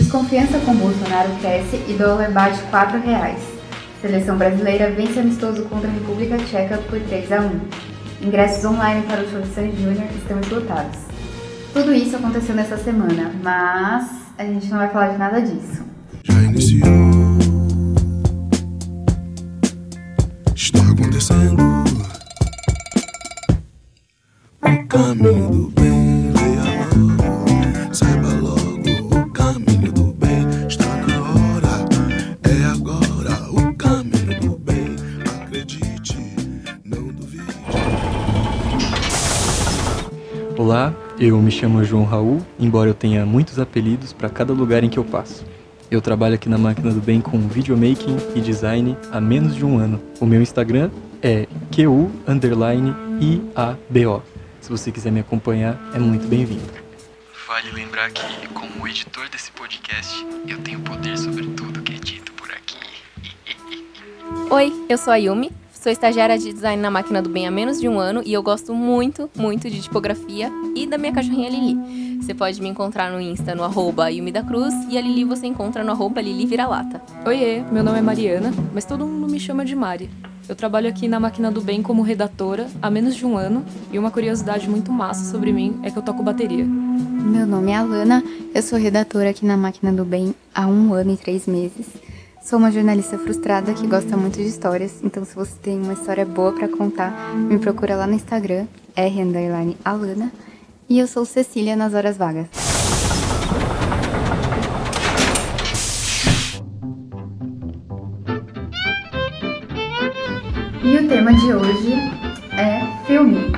Desconfiança 0.00 0.58
com 0.60 0.74
Bolsonaro 0.74 1.28
cresce 1.42 1.76
e 1.86 1.92
dólar 1.92 2.30
bate 2.30 2.58
4 2.70 3.02
reais. 3.02 3.38
Seleção 4.00 4.38
brasileira 4.38 4.90
vence 4.90 5.20
amistoso 5.20 5.64
contra 5.64 5.88
a 5.88 5.92
República 5.92 6.38
Tcheca 6.38 6.78
por 6.78 6.98
3 6.98 7.30
a 7.30 7.40
1. 7.42 7.60
Ingressos 8.22 8.64
online 8.64 9.02
para 9.06 9.22
o 9.22 9.30
show 9.30 9.42
de 9.42 9.48
Sandy 9.48 9.76
Júnior 9.76 10.08
estão 10.16 10.40
esgotados. 10.40 11.00
Tudo 11.74 11.92
isso 11.92 12.16
aconteceu 12.16 12.54
nessa 12.54 12.78
semana, 12.78 13.30
mas 13.42 14.10
a 14.38 14.44
gente 14.44 14.70
não 14.70 14.78
vai 14.78 14.88
falar 14.88 15.08
de 15.08 15.18
nada 15.18 15.42
disso. 15.42 15.84
Já 16.24 16.42
iniciou. 16.44 16.88
Está 20.56 20.80
acontecendo. 20.80 21.62
O 24.62 24.86
caminho 24.88 25.50
do 25.50 25.79
eu 41.20 41.36
me 41.36 41.50
chamo 41.50 41.84
João 41.84 42.04
Raul, 42.04 42.40
embora 42.58 42.88
eu 42.88 42.94
tenha 42.94 43.26
muitos 43.26 43.58
apelidos 43.58 44.10
para 44.10 44.30
cada 44.30 44.54
lugar 44.54 44.82
em 44.82 44.88
que 44.88 44.98
eu 44.98 45.04
passo. 45.04 45.44
Eu 45.90 46.00
trabalho 46.00 46.34
aqui 46.34 46.48
na 46.48 46.56
Máquina 46.56 46.90
do 46.90 47.00
Bem 47.00 47.20
com 47.20 47.38
videomaking 47.46 48.16
e 48.34 48.40
design 48.40 48.96
há 49.12 49.20
menos 49.20 49.54
de 49.54 49.62
um 49.62 49.76
ano. 49.76 50.00
O 50.18 50.24
meu 50.24 50.40
Instagram 50.40 50.90
é 51.22 51.46
QU 51.70 52.10
underline 52.26 52.94
IABO. 53.20 54.22
Se 54.62 54.70
você 54.70 54.90
quiser 54.90 55.12
me 55.12 55.20
acompanhar, 55.20 55.78
é 55.92 55.98
muito 55.98 56.26
bem-vindo. 56.26 56.72
Vale 57.46 57.70
lembrar 57.72 58.10
que, 58.12 58.48
como 58.48 58.88
editor 58.88 59.28
desse 59.28 59.52
podcast, 59.52 60.26
eu 60.48 60.56
tenho 60.60 60.80
poder 60.80 61.18
sobre 61.18 61.46
tudo 61.48 61.82
que 61.82 61.92
é 61.92 61.98
dito 61.98 62.32
por 62.32 62.50
aqui. 62.50 62.78
Oi, 64.50 64.86
eu 64.88 64.96
sou 64.96 65.12
a 65.12 65.16
Yumi, 65.16 65.52
sou 65.80 65.90
estagiária 65.90 66.38
de 66.38 66.52
design 66.52 66.80
na 66.80 66.90
Máquina 66.90 67.22
do 67.22 67.30
Bem 67.30 67.46
há 67.46 67.50
menos 67.50 67.80
de 67.80 67.88
um 67.88 67.98
ano 67.98 68.22
e 68.26 68.34
eu 68.34 68.42
gosto 68.42 68.74
muito, 68.74 69.30
muito 69.34 69.70
de 69.70 69.80
tipografia 69.80 70.52
e 70.76 70.86
da 70.86 70.98
minha 70.98 71.10
cachorrinha 71.10 71.48
Lili. 71.48 72.18
Você 72.20 72.34
pode 72.34 72.60
me 72.60 72.68
encontrar 72.68 73.10
no 73.10 73.18
Insta 73.18 73.54
no 73.54 73.64
arroba 73.64 74.10
Yumi 74.10 74.30
da 74.30 74.42
Cruz 74.42 74.74
e 74.90 74.98
a 74.98 75.00
Lili 75.00 75.24
você 75.24 75.46
encontra 75.46 75.82
no 75.82 75.92
arroba 75.92 76.20
Lili 76.20 76.44
Vira-Lata. 76.44 77.00
Oiê, 77.24 77.62
meu 77.72 77.82
nome 77.82 77.98
é 77.98 78.02
Mariana, 78.02 78.52
mas 78.74 78.84
todo 78.84 79.06
mundo 79.06 79.32
me 79.32 79.40
chama 79.40 79.64
de 79.64 79.74
Mari. 79.74 80.10
Eu 80.46 80.54
trabalho 80.54 80.86
aqui 80.86 81.08
na 81.08 81.18
Máquina 81.18 81.50
do 81.50 81.62
Bem 81.62 81.82
como 81.82 82.02
redatora 82.02 82.66
há 82.82 82.90
menos 82.90 83.16
de 83.16 83.24
um 83.24 83.38
ano 83.38 83.64
e 83.90 83.98
uma 83.98 84.10
curiosidade 84.10 84.68
muito 84.68 84.92
massa 84.92 85.30
sobre 85.30 85.50
mim 85.50 85.80
é 85.82 85.90
que 85.90 85.96
eu 85.96 86.02
toco 86.02 86.22
bateria. 86.22 86.64
Meu 86.64 87.46
nome 87.46 87.70
é 87.70 87.76
Alana, 87.76 88.22
eu 88.54 88.62
sou 88.62 88.78
redatora 88.78 89.30
aqui 89.30 89.46
na 89.46 89.56
Máquina 89.56 89.90
do 89.90 90.04
Bem 90.04 90.34
há 90.54 90.66
um 90.66 90.92
ano 90.92 91.14
e 91.14 91.16
três 91.16 91.46
meses. 91.46 91.86
Sou 92.42 92.58
uma 92.58 92.72
jornalista 92.72 93.18
frustrada 93.18 93.74
que 93.74 93.86
gosta 93.86 94.16
muito 94.16 94.36
de 94.36 94.46
histórias, 94.46 95.00
então 95.04 95.24
se 95.24 95.34
você 95.34 95.52
tem 95.62 95.78
uma 95.80 95.92
história 95.92 96.24
boa 96.24 96.52
pra 96.52 96.68
contar, 96.68 97.34
me 97.36 97.58
procura 97.58 97.94
lá 97.94 98.06
no 98.06 98.14
Instagram, 98.14 98.66
R 98.96 99.22
underline 99.22 99.76
Alana. 99.84 100.32
E 100.88 100.98
eu 100.98 101.06
sou 101.06 101.24
Cecília 101.24 101.76
nas 101.76 101.92
horas 101.92 102.16
vagas. 102.16 102.48
E 110.82 110.96
o 110.96 111.08
tema 111.08 111.34
de 111.34 111.52
hoje 111.52 111.92
é 112.56 113.06
filme. 113.06 113.52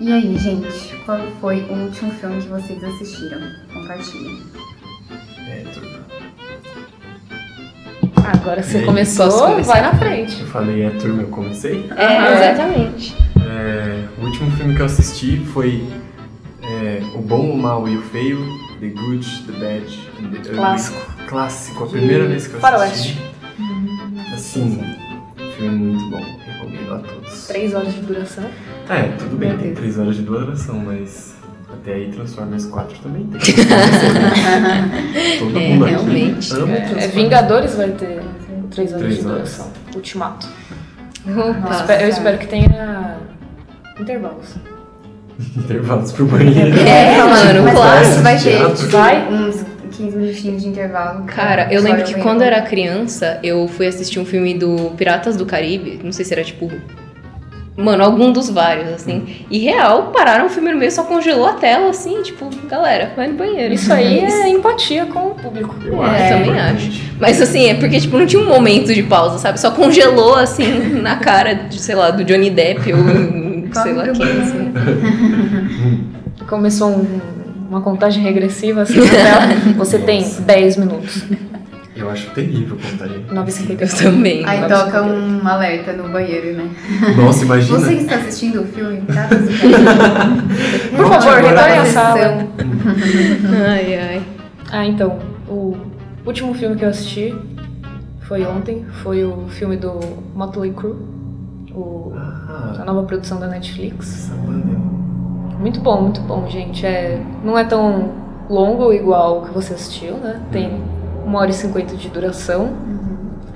E 0.00 0.12
aí, 0.12 0.38
gente, 0.38 0.96
qual 1.04 1.18
foi 1.40 1.62
o 1.64 1.84
último 1.86 2.12
filme 2.12 2.40
que 2.40 2.48
vocês 2.48 2.82
assistiram? 2.82 3.40
Compartilhem. 3.74 4.42
É. 5.48 5.64
Agora 8.32 8.62
você 8.62 8.82
começou, 8.82 9.62
vai 9.62 9.80
na 9.80 9.94
frente. 9.94 10.40
Eu 10.40 10.46
falei, 10.48 10.82
é, 10.82 10.90
turma, 10.90 11.22
eu 11.22 11.28
comecei. 11.28 11.88
É, 11.96 12.32
exatamente. 12.52 13.16
É, 13.40 14.04
o 14.20 14.24
último 14.26 14.50
filme 14.52 14.74
que 14.74 14.80
eu 14.82 14.86
assisti 14.86 15.38
foi 15.52 15.82
é, 16.62 17.00
O 17.14 17.22
Bom, 17.22 17.50
o 17.52 17.56
Mal 17.58 17.88
e 17.88 17.96
o 17.96 18.02
Feio, 18.02 18.38
The 18.80 18.88
Good, 18.88 19.44
The 19.46 19.52
Bad 19.52 19.86
the 19.86 20.38
Ugly. 20.40 20.54
Clássico. 20.56 21.12
Clássico, 21.26 21.84
a 21.84 21.86
primeira 21.88 22.26
vez 22.26 22.46
que 22.46 22.54
eu 22.54 22.60
Faroeste. 22.60 23.18
assisti. 23.18 24.34
Assim, 24.34 24.80
filme 25.56 25.76
muito 25.76 26.10
bom, 26.10 26.22
recomendo 26.46 26.94
a 26.94 26.98
todos. 26.98 27.46
Três 27.46 27.74
horas 27.74 27.92
de 27.94 28.00
duração. 28.00 28.44
É, 28.88 29.02
tudo 29.18 29.36
bem, 29.36 29.48
Meu 29.50 29.58
tem 29.58 29.66
Deus. 29.68 29.78
três 29.78 29.98
horas 29.98 30.16
de 30.16 30.22
duração, 30.22 30.78
mas 30.80 31.34
até 31.88 31.94
aí 31.94 32.08
Transformers 32.12 32.66
4 32.66 32.98
também 33.02 33.26
tem. 33.26 33.40
Todo 35.38 35.58
É, 35.58 35.68
mundo 35.68 35.84
aqui 35.84 35.94
realmente. 35.94 36.52
ama 36.54 36.72
É. 36.76 37.06
Vingadores 37.08 37.74
vai 37.74 37.88
ter 37.90 38.20
três 38.70 38.92
horas 38.92 39.02
Três 39.04 39.18
de 39.20 39.26
horas. 39.26 39.38
duração. 39.38 39.72
Ultimato. 39.94 40.46
Opa. 41.26 41.94
Eu 41.94 42.08
espero 42.08 42.38
que 42.38 42.46
tenha 42.46 43.16
intervalos. 43.98 44.56
Intervalos 45.56 46.12
pro 46.12 46.26
banheiro. 46.26 46.78
É, 46.80 47.18
mano, 47.18 47.62
Mas 47.62 47.74
claro. 47.74 48.00
claro, 48.04 48.22
vai 48.22 48.38
ter 48.38 48.74
tipo, 48.74 48.88
Vai? 48.90 49.32
uns 49.32 49.64
15 49.96 50.16
minutinhos 50.16 50.62
de 50.62 50.68
intervalo. 50.68 51.24
Cara, 51.26 51.72
eu 51.72 51.80
lembro 51.80 52.02
que 52.04 52.14
quando 52.14 52.40
eu 52.42 52.46
era 52.48 52.60
criança, 52.62 53.38
eu 53.42 53.66
fui 53.68 53.86
assistir 53.86 54.18
um 54.18 54.24
filme 54.24 54.54
do 54.54 54.90
Piratas 54.96 55.36
do 55.36 55.46
Caribe, 55.46 56.00
não 56.02 56.12
sei 56.12 56.24
se 56.24 56.32
era 56.34 56.42
tipo. 56.44 56.70
Mano, 57.78 58.02
algum 58.02 58.32
dos 58.32 58.50
vários, 58.50 58.88
assim. 58.92 59.22
E 59.48 59.58
real, 59.60 60.10
pararam 60.12 60.46
o 60.46 60.48
filme 60.50 60.72
no 60.72 60.76
meio, 60.78 60.90
só 60.90 61.04
congelou 61.04 61.46
a 61.46 61.52
tela, 61.52 61.90
assim, 61.90 62.20
tipo, 62.22 62.50
galera, 62.68 63.12
vai 63.16 63.28
no 63.28 63.34
banheiro. 63.34 63.72
Isso 63.72 63.92
aí 63.92 64.18
é 64.18 64.48
empatia 64.48 65.06
com 65.06 65.28
o 65.28 65.34
público. 65.36 65.76
Eu 65.84 66.02
É, 66.04 66.06
acho 66.08 66.34
também 66.34 66.50
importante. 66.50 67.12
Mas 67.20 67.40
assim, 67.40 67.66
é 67.68 67.74
porque, 67.74 68.00
tipo, 68.00 68.18
não 68.18 68.26
tinha 68.26 68.42
um 68.42 68.48
momento 68.48 68.92
de 68.92 69.04
pausa, 69.04 69.38
sabe? 69.38 69.60
Só 69.60 69.70
congelou, 69.70 70.34
assim, 70.34 70.66
na 71.00 71.16
cara, 71.16 71.54
de, 71.54 71.80
sei 71.80 71.94
lá, 71.94 72.10
do 72.10 72.24
Johnny 72.24 72.50
Depp 72.50 72.92
ou 72.92 72.98
sei 73.82 73.92
lá 73.92 74.08
quem, 74.08 74.40
assim. 74.40 74.72
Começou 76.48 76.88
um- 76.90 77.20
uma 77.68 77.80
contagem 77.82 78.22
regressiva 78.22 78.82
assim 78.82 78.98
na 79.00 79.06
tela. 79.10 79.40
Você 79.76 79.98
tem 79.98 80.22
Nossa. 80.22 80.40
10 80.42 80.76
minutos. 80.78 81.22
Eu 81.98 82.08
acho 82.10 82.30
terrível 82.30 82.76
contar. 82.76 83.08
9,50. 83.08 83.80
Eu 83.82 83.98
também. 84.12 84.46
Aí 84.46 84.68
toca 84.68 85.02
um 85.02 85.46
alerta 85.46 85.92
no 85.92 86.08
banheiro, 86.08 86.56
né? 86.56 86.70
Nossa, 87.16 87.44
imagina. 87.44 87.78
Você 87.78 87.94
que 87.96 88.02
está 88.02 88.14
assistindo 88.16 88.62
o 88.62 88.64
filme 88.66 89.02
Caribe? 89.02 89.48
Por 90.96 91.08
favor, 91.08 91.34
retorne 91.42 91.78
à 91.78 91.84
sala. 91.86 92.46
Ai, 93.68 93.94
ai. 93.98 94.22
Ah, 94.70 94.86
então, 94.86 95.18
o 95.48 95.76
último 96.24 96.54
filme 96.54 96.76
que 96.76 96.84
eu 96.84 96.88
assisti 96.90 97.34
foi 98.20 98.44
ontem, 98.44 98.84
foi 99.02 99.24
o 99.24 99.46
filme 99.48 99.76
do 99.76 99.98
Motley 100.34 100.70
Crue, 100.72 100.94
o, 101.74 102.12
a 102.16 102.80
Ah, 102.80 102.84
nova 102.84 103.02
produção 103.04 103.40
da 103.40 103.48
Netflix. 103.48 104.30
é 104.30 105.58
Muito 105.58 105.80
bom, 105.80 106.02
muito 106.02 106.20
bom, 106.20 106.46
gente. 106.48 106.84
É, 106.86 107.20
não 107.42 107.58
é 107.58 107.64
tão 107.64 108.12
longo 108.48 108.92
igual 108.92 109.38
o 109.38 109.46
que 109.46 109.50
você 109.52 109.74
assistiu, 109.74 110.14
né? 110.18 110.40
Tem 110.52 110.80
uma 111.28 111.40
hora 111.40 111.50
e 111.50 111.54
cinquenta 111.54 111.94
de 111.94 112.08
duração. 112.08 112.72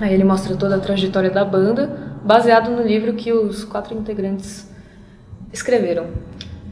Aí 0.00 0.12
ele 0.12 0.24
mostra 0.24 0.54
toda 0.56 0.76
a 0.76 0.78
trajetória 0.78 1.30
da 1.30 1.44
banda, 1.44 1.90
baseado 2.24 2.70
no 2.70 2.82
livro 2.82 3.14
que 3.14 3.32
os 3.32 3.64
quatro 3.64 3.96
integrantes 3.96 4.68
escreveram. 5.52 6.06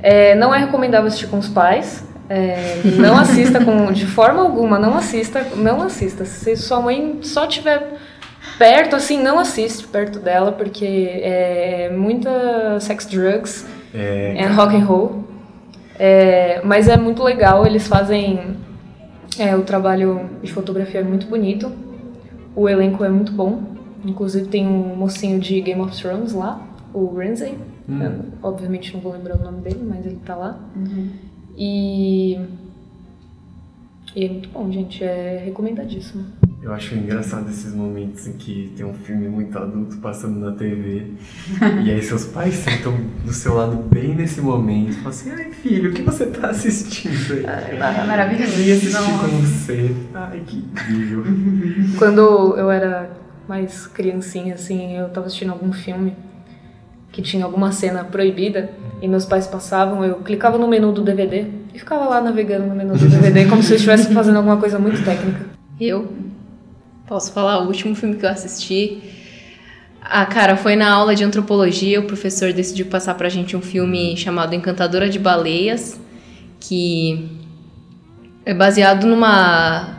É, 0.02 0.34
não 0.34 0.54
é 0.54 0.58
recomendável 0.58 1.06
assistir 1.08 1.28
com 1.28 1.38
os 1.38 1.48
pais. 1.48 2.04
é, 2.28 2.80
não 2.96 3.16
assista 3.18 3.64
com, 3.64 3.90
de 3.92 4.06
forma 4.06 4.40
alguma, 4.42 4.78
não 4.78 4.96
assista, 4.96 5.44
não 5.56 5.82
assista. 5.82 6.24
Se 6.24 6.56
sua 6.56 6.80
mãe 6.80 7.18
só 7.22 7.46
tiver 7.46 7.94
perto, 8.58 8.94
assim, 8.96 9.22
não 9.22 9.38
assiste 9.38 9.86
perto 9.86 10.18
dela, 10.18 10.52
porque 10.52 11.20
é 11.22 11.90
muita 11.96 12.78
sex 12.80 13.06
drugs 13.06 13.66
É, 13.94 14.36
and 14.38 14.52
rock 14.54 14.76
and 14.76 14.84
roll. 14.84 15.24
É, 15.98 16.60
mas 16.64 16.88
é 16.88 16.96
muito 16.96 17.22
legal, 17.22 17.66
eles 17.66 17.86
fazem 17.86 18.56
é, 19.40 19.56
o 19.56 19.62
trabalho 19.62 20.28
de 20.42 20.52
fotografia 20.52 21.00
é 21.00 21.04
muito 21.04 21.26
bonito. 21.26 21.72
O 22.54 22.68
elenco 22.68 23.04
é 23.04 23.08
muito 23.08 23.32
bom. 23.32 23.62
Inclusive 24.04 24.48
tem 24.48 24.66
um 24.66 24.94
mocinho 24.96 25.40
de 25.40 25.60
Game 25.60 25.80
of 25.80 25.96
Thrones 26.00 26.32
lá, 26.32 26.66
o 26.92 27.14
Ramsay. 27.14 27.56
Hum. 27.88 28.20
Obviamente 28.42 28.94
não 28.94 29.00
vou 29.00 29.12
lembrar 29.12 29.36
o 29.36 29.42
nome 29.42 29.60
dele, 29.62 29.80
mas 29.82 30.06
ele 30.06 30.18
tá 30.24 30.36
lá. 30.36 30.58
E 31.56 32.38
e 34.14 34.24
é 34.24 34.28
muito 34.28 34.48
bom, 34.48 34.70
gente. 34.70 35.04
É 35.04 35.42
recomendadíssimo. 35.44 36.24
Eu 36.62 36.74
acho 36.74 36.94
engraçado 36.94 37.48
esses 37.48 37.74
momentos 37.74 38.26
em 38.26 38.34
que 38.34 38.72
tem 38.76 38.84
um 38.84 38.92
filme 38.92 39.28
muito 39.28 39.56
adulto 39.58 39.96
passando 39.96 40.38
na 40.38 40.52
TV 40.52 41.06
e 41.84 41.90
aí 41.90 42.02
seus 42.02 42.26
pais 42.26 42.54
sentam 42.54 42.94
do 43.24 43.32
seu 43.32 43.54
lado 43.54 43.76
bem 43.76 44.14
nesse 44.14 44.42
momento 44.42 44.90
e 44.90 44.94
falam 44.94 45.08
assim, 45.08 45.30
ai 45.30 45.50
filho, 45.52 45.90
o 45.90 45.94
que 45.94 46.02
você 46.02 46.26
tá 46.26 46.50
assistindo 46.50 47.32
aí? 47.32 47.46
É 47.46 47.74
Eu 47.74 48.06
maravilhoso. 48.06 48.52
vim 48.52 48.72
assistir 48.72 48.92
Nossa. 48.92 49.28
com 49.28 49.38
você. 49.40 49.96
Ai, 50.14 50.42
que 50.46 50.58
incrível. 50.58 51.24
Quando 51.98 52.54
eu 52.58 52.70
era 52.70 53.10
mais 53.48 53.86
criancinha, 53.86 54.54
assim, 54.54 54.96
eu 54.98 55.08
tava 55.08 55.26
assistindo 55.26 55.50
algum 55.52 55.72
filme 55.72 56.14
que 57.10 57.22
tinha 57.22 57.44
alguma 57.44 57.72
cena 57.72 58.04
proibida 58.04 58.70
e 59.00 59.08
meus 59.08 59.24
pais 59.24 59.46
passavam, 59.46 60.04
eu 60.04 60.16
clicava 60.16 60.58
no 60.58 60.68
menu 60.68 60.92
do 60.92 61.02
DVD 61.02 61.46
E 61.74 61.78
ficava 61.78 62.04
lá 62.04 62.20
navegando 62.20 62.66
no 62.66 62.74
menu 62.74 62.96
do 62.96 63.08
DVD 63.08 63.46
como 63.46 63.62
se 63.62 63.72
eu 63.72 63.76
estivesse 63.76 64.12
fazendo 64.12 64.36
alguma 64.36 64.58
coisa 64.58 64.78
muito 64.78 65.02
técnica. 65.04 65.46
Eu 65.80 66.06
posso 67.10 67.32
falar 67.32 67.58
o 67.58 67.66
último 67.66 67.92
filme 67.96 68.14
que 68.16 68.24
eu 68.24 68.30
assisti. 68.30 69.02
Ah, 70.00 70.24
cara, 70.24 70.56
foi 70.56 70.76
na 70.76 70.92
aula 70.94 71.12
de 71.12 71.24
antropologia, 71.24 71.98
o 71.98 72.04
professor 72.06 72.52
decidiu 72.52 72.86
passar 72.86 73.14
pra 73.14 73.28
gente 73.28 73.56
um 73.56 73.60
filme 73.60 74.16
chamado 74.16 74.54
Encantadora 74.54 75.08
de 75.08 75.18
Baleias, 75.18 75.98
que 76.60 77.28
é 78.46 78.54
baseado 78.54 79.08
numa 79.08 79.98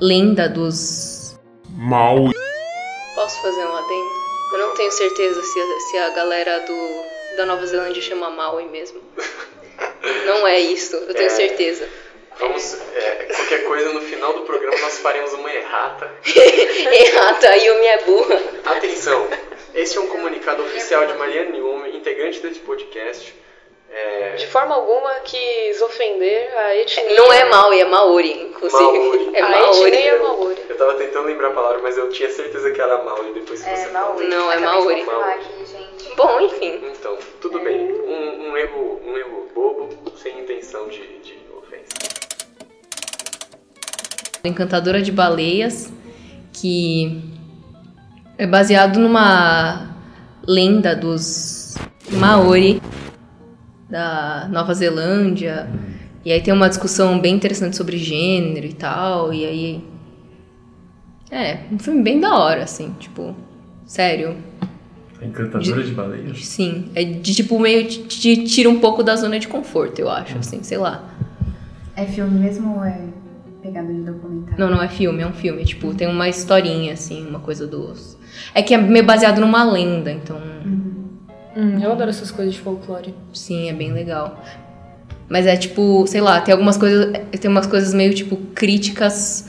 lenda 0.00 0.48
dos. 0.48 1.38
Mal. 1.76 2.16
Posso 3.14 3.42
fazer 3.42 3.64
um 3.66 3.76
adendo? 3.76 4.16
Eu 4.54 4.58
não 4.58 4.74
tenho 4.74 4.90
certeza 4.90 5.42
se 5.42 5.60
a, 5.60 5.80
se 5.90 5.96
a 5.98 6.10
galera 6.16 6.60
do, 6.60 7.36
da 7.36 7.44
Nova 7.44 7.66
Zelândia 7.66 8.00
chama 8.00 8.30
Maui 8.30 8.64
mesmo. 8.70 8.98
Não 10.24 10.46
é 10.46 10.58
isso, 10.60 10.94
eu 10.96 11.14
tenho 11.14 11.26
É. 11.26 11.30
certeza. 11.30 11.86
Vamos, 12.38 12.78
é, 12.94 13.24
qualquer 13.34 13.64
coisa 13.64 13.92
no 13.92 14.00
final 14.02 14.32
do 14.34 14.42
programa 14.42 14.78
nós 14.80 14.98
faremos 14.98 15.32
uma 15.32 15.52
errata. 15.52 16.10
Errado, 16.26 17.44
a 17.44 17.54
Yumi 17.54 17.86
é 17.86 17.98
burra. 18.04 18.42
Atenção, 18.64 19.26
este 19.74 19.96
é 19.96 20.00
um 20.00 20.06
comunicado 20.08 20.62
oficial 20.62 21.06
de 21.06 21.14
Mariana 21.14 21.50
Newman, 21.50 21.96
integrante 21.96 22.40
desse 22.40 22.60
podcast. 22.60 23.34
É, 23.88 24.34
De 24.36 24.46
forma 24.48 24.74
alguma 24.74 25.10
quis 25.20 25.80
ofender 25.80 26.54
a 26.58 26.76
etnia. 26.76 27.14
Não 27.16 27.32
é 27.32 27.44
Maui, 27.44 27.80
é 27.80 27.84
Maori, 27.84 28.32
inclusive. 28.42 28.82
Maori. 28.82 29.30
É 29.32 29.40
a 29.40 29.48
Maori. 29.48 29.88
etnia 29.92 30.10
é 30.10 30.18
Maori. 30.18 30.62
eu 30.68 30.76
tava 30.76 30.94
tentando 30.94 31.26
lembrar 31.26 31.48
a 31.48 31.52
palavra, 31.52 31.78
mas 31.78 31.96
eu 31.96 32.10
tinha 32.10 32.28
certeza 32.28 32.70
que 32.70 32.80
era 32.80 33.02
Maui 33.02 33.32
depois 33.32 33.62
que 33.62 33.70
você 33.70 33.88
falou. 33.88 34.22
Não, 34.22 34.52
é 34.52 34.58
Maori. 34.58 35.04
confirmar 35.04 35.30
aqui, 35.30 35.64
gente. 35.64 36.14
Bom, 36.16 36.40
enfim. 36.40 36.80
Então, 36.92 37.16
tudo 37.40 37.60
bem. 37.60 37.92
Um, 37.92 38.50
um 38.50 38.56
erro, 38.58 39.00
um 39.06 39.16
erro 39.16 39.48
bobo, 39.54 39.88
sem 40.16 40.38
intenção 40.40 40.88
de, 40.88 41.00
de 41.20 41.45
Encantadora 44.46 45.02
de 45.02 45.12
Baleias, 45.12 45.92
que 46.52 47.22
é 48.38 48.46
baseado 48.46 48.98
numa 48.98 49.94
lenda 50.46 50.94
dos 50.94 51.76
Maori 52.12 52.80
da 53.88 54.48
Nova 54.50 54.74
Zelândia. 54.74 55.68
E 56.24 56.32
aí 56.32 56.40
tem 56.40 56.52
uma 56.52 56.68
discussão 56.68 57.20
bem 57.20 57.34
interessante 57.34 57.76
sobre 57.76 57.96
gênero 57.98 58.66
e 58.66 58.72
tal. 58.72 59.32
E 59.32 59.44
aí. 59.44 59.84
É, 61.30 61.60
um 61.72 61.78
filme 61.78 62.02
bem 62.02 62.20
da 62.20 62.36
hora, 62.36 62.64
assim, 62.64 62.94
tipo. 62.98 63.34
Sério. 63.86 64.36
Encantadora 65.22 65.82
de 65.82 65.92
baleias? 65.92 66.44
Sim. 66.44 66.90
É 66.94 67.04
de 67.04 67.34
tipo 67.34 67.58
meio. 67.58 67.86
Te, 67.86 68.02
te 68.04 68.44
tira 68.44 68.68
um 68.68 68.80
pouco 68.80 69.02
da 69.02 69.16
zona 69.16 69.38
de 69.38 69.48
conforto, 69.48 70.00
eu 70.00 70.10
acho, 70.10 70.38
assim, 70.38 70.62
sei 70.62 70.78
lá. 70.78 71.08
É 71.94 72.04
filme 72.04 72.38
mesmo 72.38 72.76
ou 72.76 72.84
é 72.84 73.00
pegada 73.66 73.92
de 73.92 74.00
documentário? 74.00 74.58
Não, 74.58 74.70
não 74.70 74.82
é 74.82 74.88
filme, 74.88 75.22
é 75.22 75.26
um 75.26 75.32
filme. 75.32 75.64
Tipo, 75.64 75.94
tem 75.94 76.08
uma 76.08 76.28
historinha, 76.28 76.92
assim, 76.92 77.26
uma 77.26 77.40
coisa 77.40 77.66
dos. 77.66 78.16
É 78.54 78.62
que 78.62 78.74
é 78.74 78.78
meio 78.78 79.04
baseado 79.04 79.40
numa 79.40 79.64
lenda, 79.64 80.10
então. 80.10 80.38
Hum, 81.56 81.78
eu 81.80 81.92
adoro 81.92 82.10
essas 82.10 82.30
coisas 82.30 82.54
de 82.54 82.60
folclore. 82.60 83.14
Sim, 83.32 83.68
é 83.68 83.72
bem 83.72 83.92
legal. 83.92 84.42
Mas 85.28 85.46
é 85.46 85.56
tipo, 85.56 86.06
sei 86.06 86.20
lá, 86.20 86.40
tem 86.40 86.52
algumas 86.52 86.76
coisas. 86.76 87.12
Tem 87.40 87.50
umas 87.50 87.66
coisas 87.66 87.92
meio, 87.92 88.14
tipo, 88.14 88.36
críticas 88.54 89.48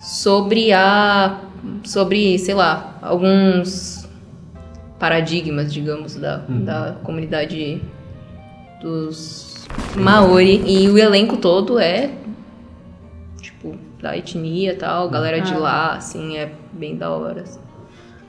sobre 0.00 0.72
a. 0.72 1.40
Sobre, 1.84 2.38
sei 2.38 2.54
lá, 2.54 2.98
alguns 3.00 4.08
paradigmas, 4.98 5.72
digamos, 5.72 6.16
da, 6.16 6.38
da 6.48 6.96
comunidade 7.02 7.80
dos 8.80 9.66
Maori. 9.96 10.62
E 10.66 10.88
o 10.88 10.98
elenco 10.98 11.36
todo 11.36 11.78
é. 11.78 12.10
Da 14.02 14.16
etnia 14.16 14.72
e 14.72 14.76
tal, 14.76 15.08
galera 15.08 15.40
de 15.40 15.54
lá, 15.54 15.94
assim, 15.94 16.36
é 16.36 16.52
bem 16.72 16.96
da 16.96 17.10
hora. 17.10 17.42
assim. 17.42 17.60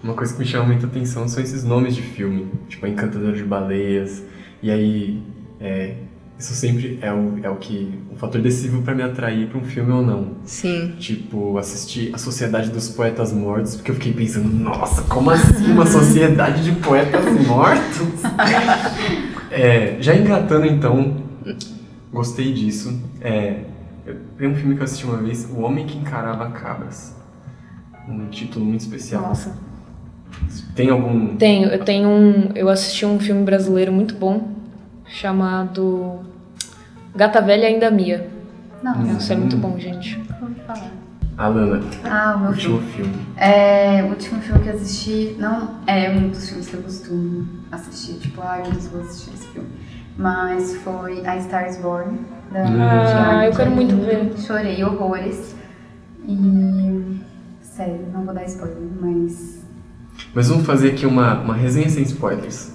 Uma 0.04 0.14
coisa 0.14 0.34
que 0.34 0.40
me 0.40 0.46
chama 0.46 0.66
muita 0.66 0.86
atenção 0.86 1.28
são 1.28 1.42
esses 1.42 1.64
nomes 1.64 1.96
de 1.96 2.02
filme, 2.04 2.48
tipo 2.70 2.86
a 2.86 2.90
Encantadora 2.90 3.36
de 3.36 3.44
Baleias, 3.44 4.22
e 4.62 4.70
aí 4.70 5.24
é, 5.60 5.96
isso 6.38 6.54
sempre 6.54 7.00
é 7.02 7.12
o, 7.12 7.40
é 7.42 7.50
o 7.50 7.56
que 7.56 7.98
o 8.12 8.16
fator 8.16 8.40
decisivo 8.42 8.82
pra 8.84 8.94
me 8.94 9.02
atrair 9.02 9.48
pra 9.48 9.58
um 9.58 9.64
filme 9.64 9.92
ou 9.92 10.02
não. 10.06 10.32
Sim. 10.46 10.94
Tipo, 11.00 11.58
assistir 11.58 12.14
A 12.14 12.18
Sociedade 12.18 12.70
dos 12.70 12.90
Poetas 12.90 13.32
Mortos, 13.34 13.76
porque 13.76 13.92
eu 13.92 13.96
fiquei 13.96 14.14
pensando, 14.14 14.50
nossa, 14.50 15.02
como 15.04 15.32
assim 15.32 15.72
uma 15.72 15.86
sociedade 15.88 16.64
de 16.64 16.74
poetas 16.82 17.26
mortos? 17.48 18.22
É, 19.56 19.98
já 20.00 20.16
engatando 20.16 20.66
então, 20.66 21.16
gostei 22.12 22.52
disso. 22.52 23.00
É, 23.22 23.66
tem 24.38 24.48
um 24.50 24.56
filme 24.56 24.76
que 24.76 24.82
eu 24.82 24.86
assisti 24.86 25.06
uma 25.06 25.18
vez, 25.18 25.46
O 25.50 25.62
Homem 25.62 25.86
que 25.86 25.98
Encarava 25.98 26.50
Cabras. 26.52 27.16
Um 28.08 28.28
título 28.28 28.66
muito 28.66 28.82
especial. 28.82 29.22
Nossa. 29.22 29.56
Tem 30.76 30.90
algum. 30.90 31.38
Tenho, 31.38 31.70
eu 31.70 31.84
tenho 31.86 32.10
um. 32.10 32.52
Eu 32.56 32.68
assisti 32.70 33.06
um 33.06 33.20
filme 33.20 33.44
brasileiro 33.44 33.92
muito 33.94 34.16
bom 34.16 34.52
chamado 35.06 36.20
Gata 37.16 37.42
Velha 37.42 37.68
Ainda 37.68 37.90
Mia. 37.92 38.30
Não, 38.82 39.18
Isso 39.18 39.32
é 39.32 39.36
muito 39.36 39.56
bom, 39.58 39.78
gente. 39.80 40.18
nunca 40.18 40.38
ouvi 40.42 40.56
falar. 40.68 40.92
Alana, 41.38 41.82
Ah, 42.04 42.36
o 42.36 42.40
meu 42.42 42.50
último 42.52 42.80
filme. 42.82 43.12
filme. 43.12 43.26
É, 43.38 44.04
o 44.04 44.08
último 44.10 44.40
filme 44.42 44.62
que 44.62 44.70
eu 44.70 44.74
assisti 44.76 45.36
não 45.40 45.76
é 45.88 46.10
um 46.12 46.30
dos 46.30 46.48
filmes 46.50 46.68
que 46.68 46.74
eu 46.76 46.82
costumo 46.84 47.48
assistir, 47.72 48.14
tipo, 48.20 48.40
ah, 48.42 48.60
eu 48.64 48.72
não 48.72 48.80
vou 48.80 49.02
assistir 49.02 49.34
esse 49.34 49.48
filme. 49.48 49.70
Mas 50.16 50.76
foi 50.78 51.26
A 51.26 51.40
Star 51.42 51.68
is 51.68 51.78
Born, 51.78 52.20
da 52.54 53.40
Ah, 53.40 53.46
eu 53.48 53.52
quero 53.54 53.70
que 53.72 53.76
muito 53.76 53.96
ver. 53.98 54.34
Chorei 54.38 54.84
horrores. 54.84 55.56
E. 56.28 57.22
Sério, 57.62 58.00
não 58.14 58.24
vou 58.24 58.34
dar 58.34 58.44
spoiler, 58.46 58.78
mas 59.02 59.62
Mas 60.34 60.48
vamos 60.48 60.66
fazer 60.66 60.92
aqui 60.92 61.06
uma, 61.06 61.40
uma 61.42 61.54
resenha 61.56 61.90
sem 61.90 62.04
spoilers. 62.04 62.72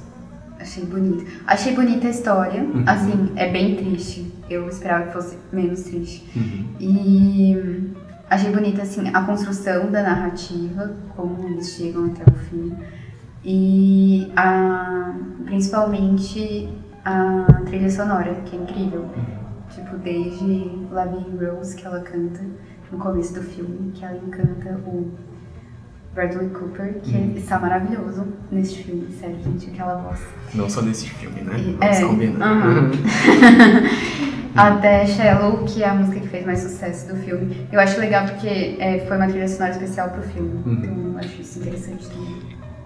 achei 0.58 0.84
bonita. 0.84 1.25
Achei 1.46 1.75
bonita 1.75 2.08
a 2.08 2.10
história, 2.10 2.62
Uhum. 2.62 2.82
assim, 2.86 3.32
é 3.36 3.50
bem 3.50 3.76
triste. 3.76 4.30
Eu 4.50 4.69
esperava 4.69 5.06
que 5.06 5.12
fosse 5.12 5.36
menos 5.52 5.82
triste. 5.82 6.28
Uhum. 6.34 6.64
E 6.80 7.90
achei 8.28 8.50
bonita 8.50 8.82
assim 8.82 9.08
a 9.14 9.22
construção 9.22 9.90
da 9.90 10.02
narrativa, 10.02 10.92
como 11.16 11.46
eles 11.48 11.70
chegam 11.75 12.06
até 12.06 12.25
o 12.30 12.34
fim. 12.34 12.72
E 13.44 14.32
a, 14.36 15.14
principalmente 15.44 16.69
a 17.04 17.44
trilha 17.66 17.90
sonora, 17.90 18.34
que 18.46 18.56
é 18.56 18.60
incrível. 18.60 19.06
Tipo, 19.78 19.96
desde 19.98 20.70
Lavin 20.90 21.25
Rose, 21.40 21.76
que 21.76 21.86
ela 21.86 22.00
canta 22.00 22.40
no 22.90 22.98
começo 22.98 23.34
do 23.34 23.42
filme, 23.42 23.92
que 23.92 24.04
ela 24.04 24.16
encanta 24.16 24.78
o 24.86 25.10
Bradley 26.14 26.49
Cooper, 26.49 26.94
que 27.02 27.35
está 27.38 27.58
maravilhoso 27.61 28.26
neste 28.50 28.82
filme, 28.82 29.06
sério, 29.20 29.37
gente, 29.44 29.70
aquela 29.70 29.94
voz. 29.97 30.18
Não 30.54 30.68
só 30.68 30.82
nesse 30.82 31.08
filme, 31.11 31.42
né? 31.42 31.54
E- 31.58 31.76
Vamos 31.78 31.97
é, 31.97 32.04
combinar. 32.04 32.47
aham. 32.47 32.90
Até 34.56 35.06
Shallow, 35.06 35.64
que 35.64 35.85
é 35.85 35.88
a 35.88 35.94
música 35.94 36.18
que 36.18 36.26
fez 36.26 36.44
mais 36.44 36.58
sucesso 36.58 37.06
do 37.06 37.16
filme. 37.20 37.68
Eu 37.70 37.78
acho 37.78 38.00
legal 38.00 38.26
porque 38.26 38.76
é, 38.80 39.04
foi 39.06 39.16
uma 39.16 39.28
trilha 39.28 39.47
sonora 39.47 39.73
especial 39.73 40.08
pro 40.11 40.23
filme. 40.23 40.61
Uhum. 40.66 40.73
Então 40.73 41.12
eu 41.12 41.18
acho 41.18 41.40
isso 41.40 41.61
interessante 41.61 42.08
também. 42.08 42.37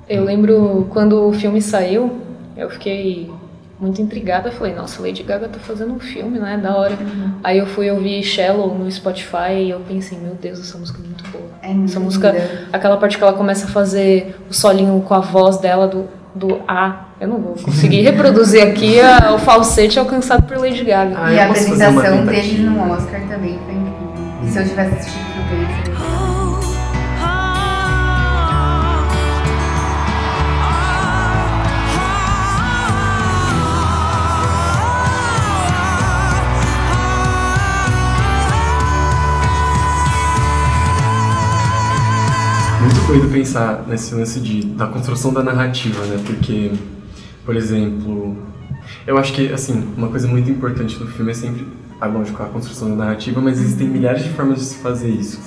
Eu 0.07 0.25
lembro 0.25 0.87
quando 0.91 1.27
o 1.27 1.33
filme 1.33 1.63
saiu, 1.63 2.21
eu 2.55 2.69
fiquei 2.69 3.31
muito 3.83 4.01
intrigada. 4.01 4.49
Eu 4.49 4.53
falei, 4.53 4.75
nossa, 4.75 5.03
Lady 5.03 5.23
Gaga 5.23 5.49
tá 5.49 5.59
fazendo 5.59 5.93
um 5.93 5.99
filme, 5.99 6.39
né? 6.39 6.57
Da 6.63 6.75
hora. 6.77 6.97
Aí 7.43 7.59
eu 7.59 7.67
fui 7.67 7.91
ouvir 7.91 8.23
Shallow 8.23 8.75
no 8.79 8.91
Spotify 8.91 9.53
e 9.59 9.71
eu 9.71 9.81
pensei, 9.81 10.17
meu 10.19 10.35
Deus, 10.35 10.61
essa 10.61 10.79
música 10.79 10.99
é 11.03 11.07
muito 11.07 11.25
boa. 11.31 11.45
É 11.63 11.85
Essa 11.85 11.99
música, 12.01 12.31
linda. 12.31 12.69
aquela 12.73 12.97
parte 12.97 13.19
que 13.19 13.23
ela 13.25 13.33
começa 13.33 13.67
a 13.67 13.69
fazer 13.69 14.37
o 14.49 14.55
solinho 14.55 15.01
com 15.03 15.15
a 15.15 15.21
voz 15.21 15.59
dela 15.59 15.87
do, 15.89 16.09
do 16.35 16.61
A. 16.69 17.07
Eu 17.21 17.29
não 17.29 17.39
vou 17.39 17.55
conseguir 17.55 18.01
reproduzir 18.03 18.63
aqui 18.63 19.01
a- 19.01 19.35
o 19.35 19.39
falsete 19.39 19.99
alcançado 19.99 20.45
por 20.45 20.57
Lady 20.59 20.85
Gaga. 20.85 21.15
Ah, 21.19 21.33
e 21.33 21.37
eu 21.37 21.43
a 21.43 21.45
uma 21.47 21.51
apresentação 21.51 22.25
dele 22.27 22.59
no 22.63 22.93
Oscar 22.93 23.21
também 23.29 23.59
foi 23.65 23.75
incrível. 23.75 23.93
E 24.45 24.49
se 24.49 24.59
eu 24.59 24.69
tivesse 24.69 24.95
assistido 24.95 25.23
o 25.23 25.49
filme, 25.49 25.82
doido 43.07 43.31
pensar 43.31 43.85
nesse 43.87 44.15
lance 44.15 44.41
de, 44.41 44.63
da 44.63 44.87
construção 44.87 45.33
da 45.33 45.43
narrativa, 45.43 46.05
né? 46.07 46.23
Porque, 46.25 46.73
por 47.45 47.57
exemplo, 47.57 48.37
eu 49.07 49.19
acho 49.19 49.33
que, 49.33 49.53
assim, 49.53 49.85
uma 49.97 50.09
coisa 50.09 50.29
muito 50.29 50.51
importante 50.51 50.99
no 50.99 51.07
filme 51.07 51.31
é 51.31 51.35
sempre, 51.35 51.67
ah, 52.01 52.07
lógico, 52.07 52.43
a 52.43 52.47
construção 52.47 52.89
da 52.91 52.97
narrativa, 52.97 53.41
mas 53.41 53.61
existem 53.61 53.89
milhares 53.89 54.23
de 54.23 54.31
formas 54.31 54.59
de 54.59 54.65
se 54.65 54.77
fazer 54.77 55.11
isso. 55.11 55.41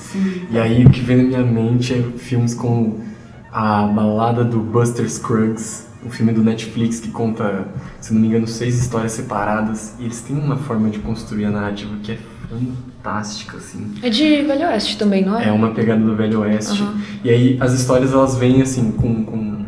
E 0.51 0.57
aí 0.57 0.85
o 0.85 0.89
que 0.89 0.99
vem 1.01 1.17
na 1.17 1.23
minha 1.23 1.43
mente 1.43 1.93
é 1.93 2.01
filmes 2.17 2.53
como 2.53 3.03
a 3.51 3.83
balada 3.83 4.43
do 4.43 4.59
Buster 4.59 5.09
Scruggs, 5.09 5.84
um 6.05 6.09
filme 6.09 6.31
do 6.31 6.43
Netflix 6.43 6.99
que 6.99 7.09
conta, 7.09 7.67
se 7.99 8.13
não 8.13 8.21
me 8.21 8.27
engano, 8.27 8.47
seis 8.47 8.79
histórias 8.79 9.13
separadas 9.13 9.95
e 9.99 10.03
eles 10.03 10.21
têm 10.21 10.37
uma 10.37 10.55
forma 10.55 10.89
de 10.89 10.99
construir 10.99 11.45
a 11.45 11.51
narrativa 11.51 11.95
que 12.03 12.11
é 12.11 12.17
fantástica, 12.47 13.57
assim. 13.57 13.93
É 14.03 14.09
de 14.09 14.43
Velho 14.43 14.67
Oeste 14.67 14.97
também, 14.97 15.25
não 15.25 15.39
é? 15.39 15.49
É 15.49 15.51
uma 15.51 15.71
pegada 15.71 16.03
do 16.03 16.15
Velho 16.15 16.41
Oeste. 16.41 16.81
Aham. 16.81 17.01
E 17.23 17.29
aí 17.29 17.57
as 17.59 17.73
histórias 17.73 18.13
elas 18.13 18.35
vêm 18.35 18.61
assim 18.61 18.91
com, 18.91 19.25
com... 19.25 19.65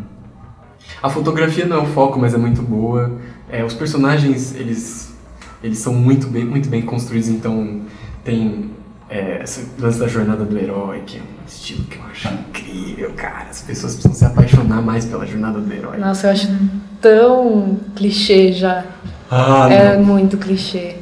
A 1.02 1.10
fotografia 1.10 1.66
não 1.66 1.78
é 1.78 1.82
o 1.82 1.86
foco, 1.86 2.18
mas 2.18 2.34
é 2.34 2.38
muito 2.38 2.62
boa. 2.62 3.18
É, 3.50 3.64
os 3.64 3.74
personagens, 3.74 4.54
eles, 4.54 5.14
eles 5.62 5.78
são 5.78 5.92
muito 5.92 6.28
bem, 6.28 6.44
muito 6.44 6.68
bem 6.68 6.82
construídos, 6.82 7.28
então 7.28 7.82
tem 8.24 8.70
é, 9.08 9.42
esse 9.42 9.66
lance 9.78 9.98
da 9.98 10.06
jornada 10.06 10.44
do 10.44 10.56
herói, 10.56 11.02
que 11.06 11.18
é 11.18 11.20
um 11.20 11.46
estilo 11.46 11.84
que 11.84 11.96
eu 11.96 12.02
acho 12.10 12.28
incrível, 12.68 13.12
cara. 13.16 13.46
As 13.50 13.62
pessoas 13.62 13.94
precisam 13.94 14.14
se 14.14 14.24
apaixonar 14.24 14.82
mais 14.82 15.04
pela 15.04 15.26
jornada 15.26 15.60
do 15.60 15.72
herói. 15.72 15.98
Nossa, 15.98 16.26
eu 16.28 16.32
acho 16.32 16.48
tão 17.00 17.78
clichê 17.96 18.52
já. 18.52 18.84
Ah, 19.30 19.68
É 19.70 19.96
não. 19.96 20.04
muito 20.04 20.36
clichê. 20.36 20.96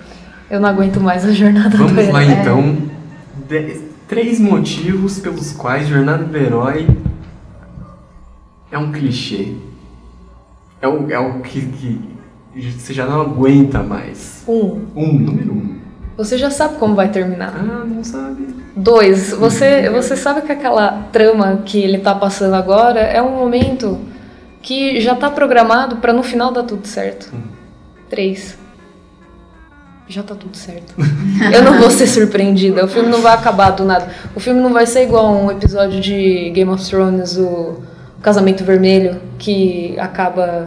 Eu 0.51 0.61
não 0.61 0.69
aguento 0.69 1.01
mais 1.01 1.25
a 1.25 1.33
jornada 1.33 1.71
do 1.71 1.77
Vamos 1.89 2.09
lá 2.13 2.23
herói. 2.25 2.41
então. 2.41 2.77
Três 4.09 4.39
motivos 4.39 5.19
pelos 5.19 5.51
quais 5.53 5.89
jornada 5.89 6.25
do 6.25 6.37
herói 6.37 6.87
é 8.71 8.79
um 8.79 8.93
clichê. 8.93 9.55
É 10.81 10.87
o, 10.87 11.11
é 11.11 11.19
o 11.19 11.41
que, 11.41 11.61
que 11.63 12.01
você 12.79 12.93
já 12.95 13.07
não 13.07 13.21
aguenta 13.21 13.83
mais. 13.83 14.45
Um, 14.47 14.87
Um, 14.95 15.13
número 15.19 15.53
um. 15.53 15.76
Você 16.17 16.39
já 16.39 16.51
sabe 16.51 16.77
como 16.79 16.95
vai 16.95 17.09
terminar. 17.09 17.53
Ah, 17.55 17.85
não 17.85 18.03
sabe. 18.03 18.49
Dois, 18.75 19.33
você, 19.33 19.91
você 19.91 20.17
sabe 20.17 20.43
que 20.43 20.53
aquela 20.53 21.09
trama 21.13 21.63
que 21.65 21.79
ele 21.79 21.99
tá 21.99 22.15
passando 22.15 22.55
agora 22.55 23.01
é 23.01 23.21
um 23.21 23.37
momento 23.37 23.99
que 24.63 25.01
já 25.01 25.15
tá 25.15 25.31
programado 25.31 25.97
pra 25.97 26.13
no 26.13 26.23
final 26.23 26.53
dar 26.53 26.63
tudo 26.63 26.87
certo. 26.87 27.33
Três. 28.09 28.59
Já 30.09 30.23
tá 30.23 30.35
tudo 30.35 30.57
certo. 30.57 30.95
Eu 31.53 31.63
não 31.63 31.79
vou 31.79 31.91
ser 31.91 32.07
surpreendida. 32.07 32.85
O 32.85 32.89
filme 32.89 33.09
não 33.09 33.21
vai 33.21 33.35
acabar 33.35 33.71
do 33.71 33.85
nada. 33.85 34.09
O 34.35 34.41
filme 34.41 34.61
não 34.61 34.73
vai 34.73 34.87
ser 34.87 35.03
igual 35.03 35.35
um 35.35 35.51
episódio 35.51 36.01
de 36.01 36.51
Game 36.51 36.71
of 36.71 36.85
Thrones, 36.89 37.37
o 37.37 37.83
Casamento 38.23 38.65
Vermelho, 38.65 39.21
que 39.39 39.99
acaba 39.99 40.67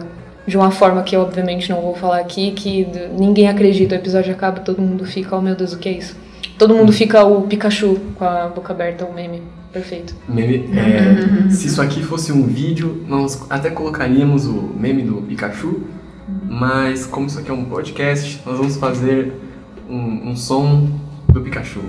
de 0.50 0.56
uma 0.56 0.72
forma 0.72 1.00
que 1.04 1.14
eu 1.14 1.20
obviamente 1.20 1.70
não 1.70 1.80
vou 1.80 1.94
falar 1.94 2.18
aqui, 2.18 2.50
que 2.50 2.84
ninguém 3.16 3.48
acredita. 3.48 3.94
O 3.94 3.98
episódio 3.98 4.32
acaba 4.32 4.58
todo 4.58 4.82
mundo 4.82 5.04
fica, 5.06 5.36
oh 5.36 5.40
meu 5.40 5.54
Deus, 5.54 5.72
o 5.72 5.78
que 5.78 5.88
é 5.88 5.92
isso? 5.92 6.16
Todo 6.58 6.74
mundo 6.74 6.92
fica 6.92 7.24
o 7.24 7.42
Pikachu 7.42 8.00
com 8.16 8.24
a 8.24 8.48
boca 8.48 8.72
aberta, 8.72 9.04
o 9.04 9.14
meme. 9.14 9.42
Perfeito. 9.72 10.12
Meme, 10.28 10.68
é, 10.76 11.48
se 11.54 11.68
isso 11.68 11.80
aqui 11.80 12.02
fosse 12.02 12.32
um 12.32 12.42
vídeo, 12.48 13.04
nós 13.06 13.46
até 13.48 13.70
colocaríamos 13.70 14.44
o 14.46 14.74
meme 14.76 15.02
do 15.02 15.22
Pikachu, 15.22 15.84
mas 16.48 17.06
como 17.06 17.28
isso 17.28 17.38
aqui 17.38 17.48
é 17.48 17.54
um 17.54 17.66
podcast, 17.66 18.42
nós 18.44 18.58
vamos 18.58 18.76
fazer 18.76 19.32
um, 19.88 20.30
um 20.30 20.36
som 20.36 20.88
do 21.28 21.40
Pikachu. 21.40 21.80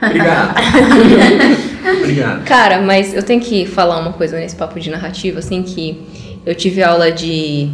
Obrigado. 0.00 0.54
Obrigado. 2.00 2.44
Cara, 2.44 2.80
mas 2.80 3.12
eu 3.12 3.24
tenho 3.24 3.40
que 3.40 3.66
falar 3.66 3.98
uma 3.98 4.12
coisa 4.12 4.38
nesse 4.38 4.54
papo 4.54 4.78
de 4.78 4.88
narrativa, 4.88 5.40
assim, 5.40 5.62
que 5.62 6.19
eu 6.46 6.54
tive 6.54 6.82
aula 6.82 7.10
de. 7.12 7.68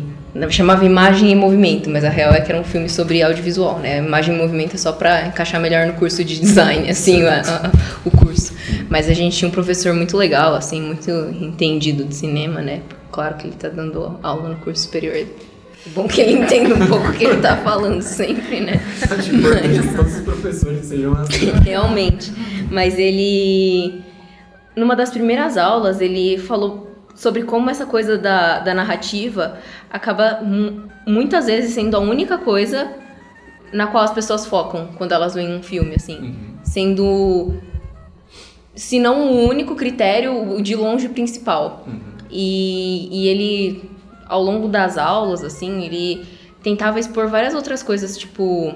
chamava 0.51 0.85
Imagem 0.85 1.31
em 1.33 1.35
Movimento, 1.37 1.89
mas 1.89 2.05
a 2.05 2.09
real 2.09 2.33
é 2.33 2.41
que 2.41 2.51
era 2.53 2.61
um 2.61 2.65
filme 2.65 2.89
sobre 2.89 3.23
audiovisual, 3.23 3.79
né? 3.79 3.99
Imagem 3.99 4.35
em 4.35 4.39
Movimento 4.39 4.75
é 4.75 4.79
só 4.79 4.93
pra 4.93 5.27
encaixar 5.27 5.61
melhor 5.61 5.87
no 5.87 5.95
curso 5.95 6.23
de 6.25 6.39
design, 6.39 6.89
assim, 6.91 7.23
a- 7.25 7.41
a- 7.41 7.71
o 8.05 8.11
curso. 8.11 8.53
Mas 8.89 9.09
a 9.09 9.15
gente 9.15 9.37
tinha 9.37 9.49
um 9.49 9.53
professor 9.53 9.93
muito 9.95 10.17
legal, 10.17 10.55
assim, 10.55 10.81
muito 10.81 11.11
entendido 11.41 12.05
de 12.05 12.15
cinema, 12.15 12.61
né? 12.61 12.81
Claro 13.11 13.37
que 13.37 13.47
ele 13.47 13.57
tá 13.57 13.69
dando 13.69 14.19
aula 14.23 14.49
no 14.51 14.57
curso 14.57 14.83
superior. 14.83 15.15
É 15.17 15.27
bom 15.95 16.07
que 16.09 16.21
ele 16.21 16.33
entenda 16.33 16.75
um 16.75 16.87
pouco 16.87 17.09
o 17.09 17.13
que 17.13 17.25
ele 17.25 17.41
tá 17.41 17.57
falando 17.59 18.03
sempre, 18.03 18.61
né? 18.61 18.81
Acho 19.09 19.35
importante 19.35 19.81
que 19.89 19.95
todos 19.95 20.17
os 20.17 20.21
professores 20.23 20.85
sejam 20.85 21.13
assim. 21.15 21.51
Realmente. 21.65 22.33
Mas 22.71 22.99
ele. 22.99 24.03
Numa 24.75 24.95
das 24.95 25.11
primeiras 25.11 25.57
aulas, 25.57 26.01
ele 26.01 26.37
falou 26.39 26.91
sobre 27.17 27.43
como 27.43 27.69
essa 27.71 27.87
coisa 27.87 28.17
da, 28.17 28.61
da 28.61 28.75
narrativa 28.75 29.59
acaba 29.91 30.41
mu- 30.43 30.85
muitas 31.07 31.47
vezes 31.47 31.73
sendo 31.75 31.97
a 31.97 32.01
única 32.01 32.39
coisa 32.39 32.93
na 33.73 33.87
qual 33.89 34.05
as 34.05 34.13
pessoas 34.13 34.47
focam 34.47 34.91
quando 34.97 35.13
elas 35.13 35.35
veem 35.35 35.57
um 35.57 35.63
filme, 35.63 35.95
assim. 35.97 36.37
Sendo. 36.63 37.55
Se 38.75 39.01
não 39.01 39.33
o 39.33 39.49
único 39.49 39.75
critério, 39.75 40.55
o 40.57 40.63
de 40.63 40.77
longe 40.77 41.09
principal. 41.09 41.87
E, 42.31 43.09
e 43.11 43.29
ele, 43.29 43.91
ao 44.29 44.43
longo 44.43 44.69
das 44.69 44.99
aulas, 44.99 45.43
assim, 45.43 45.83
ele 45.85 46.27
tentava 46.63 47.01
expor 47.01 47.29
várias 47.29 47.55
outras 47.55 47.83
coisas, 47.83 48.17
tipo. 48.19 48.75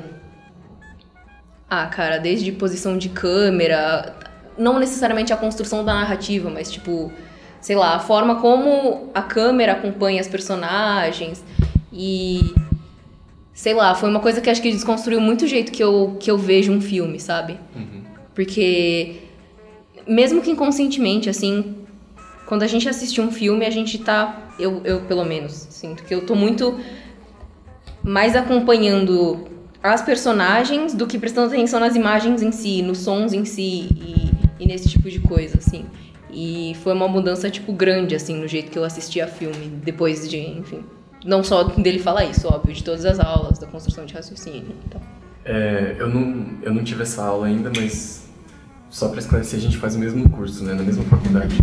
Ah, 1.69 1.87
cara, 1.87 2.19
desde 2.19 2.51
posição 2.51 2.99
de 2.99 3.11
câmera, 3.11 4.17
não 4.59 4.79
necessariamente 4.79 5.33
a 5.33 5.37
construção 5.37 5.85
da 5.85 5.95
narrativa, 5.95 6.51
mas 6.51 6.71
tipo, 6.71 7.13
sei 7.61 7.77
lá, 7.77 7.97
a 7.97 7.99
forma 8.01 8.37
como 8.37 9.11
a 9.15 9.23
câmera 9.23 9.73
acompanha 9.73 10.21
as 10.21 10.29
personagens 10.29 11.45
e 11.93 12.55
sei 13.53 13.75
lá, 13.75 13.95
foi 13.95 14.09
uma 14.09 14.21
coisa 14.21 14.41
que 14.41 14.49
acho 14.49 14.63
que 14.63 14.73
desconstruiu 14.73 15.21
muito 15.21 15.45
o 15.45 15.47
jeito 15.47 15.71
que 15.71 15.83
eu, 15.83 16.17
que 16.19 16.31
eu 16.31 16.39
vejo 16.39 16.73
um 16.73 16.81
filme, 16.81 17.21
sabe? 17.21 17.59
Porque 18.35 19.17
mesmo 20.07 20.41
que 20.41 20.51
inconscientemente, 20.51 21.29
assim, 21.29 21.77
quando 22.47 22.63
a 22.63 22.67
gente 22.67 22.89
assiste 22.89 23.21
um 23.21 23.31
filme, 23.31 23.67
a 23.67 23.71
gente 23.71 23.99
tá, 23.99 24.49
eu, 24.59 24.81
eu 24.85 25.03
pelo 25.03 25.25
menos, 25.25 25.53
sinto 25.53 26.05
que 26.05 26.15
eu 26.15 26.25
tô 26.25 26.35
muito 26.35 26.81
mais 28.03 28.35
acompanhando 28.35 29.47
as 29.83 30.03
personagens 30.03 30.95
do 30.95 31.07
que 31.07 31.19
prestando 31.19 31.49
atenção 31.49 31.81
nas 31.81 31.95
imagens 31.95 32.43
em 32.43 32.53
si, 32.53 32.83
nos 32.83 32.99
sons 32.99 33.33
em 33.33 33.45
si 33.45 33.89
e, 33.95 34.31
e 34.59 34.67
nesse 34.67 34.89
tipo 34.89 35.11
de 35.11 35.21
coisa, 35.21 35.59
assim. 35.59 35.85
E 36.33 36.75
foi 36.83 36.93
uma 36.93 37.09
mudança, 37.09 37.51
tipo, 37.51 37.73
grande, 37.73 38.15
assim, 38.15 38.37
no 38.37 38.47
jeito 38.47 38.71
que 38.71 38.79
eu 38.79 38.85
assistia 38.85 39.25
a 39.25 39.29
filme, 39.29 39.73
depois 39.85 40.29
de, 40.29 40.39
enfim. 40.39 40.85
Não 41.25 41.45
só 41.45 41.65
dele 41.65 41.99
falar 41.99 42.25
isso, 42.25 42.49
óbvio, 42.49 42.75
de 42.75 42.83
todas 42.83 43.05
as 43.05 43.21
aulas, 43.21 43.59
da 43.59 43.67
construção 43.67 44.07
de 44.07 44.15
raciocínio 44.15 44.75
e 44.87 44.89
tal. 44.91 45.03
É, 45.45 45.97
eu, 45.99 46.09
não, 46.09 46.47
eu 46.63 46.73
não 46.73 46.85
tive 46.85 47.03
essa 47.03 47.25
aula 47.25 47.47
ainda, 47.47 47.71
mas 47.75 48.29
só 48.89 49.09
pra 49.09 49.21
esclarecer, 49.21 49.59
a 49.59 49.63
gente 49.63 49.77
faz 49.77 49.95
o 49.95 49.99
mesmo 49.99 50.29
curso, 50.31 50.65
né, 50.65 50.75
na 50.75 50.83
mesma 50.83 51.05
faculdade. 51.05 51.59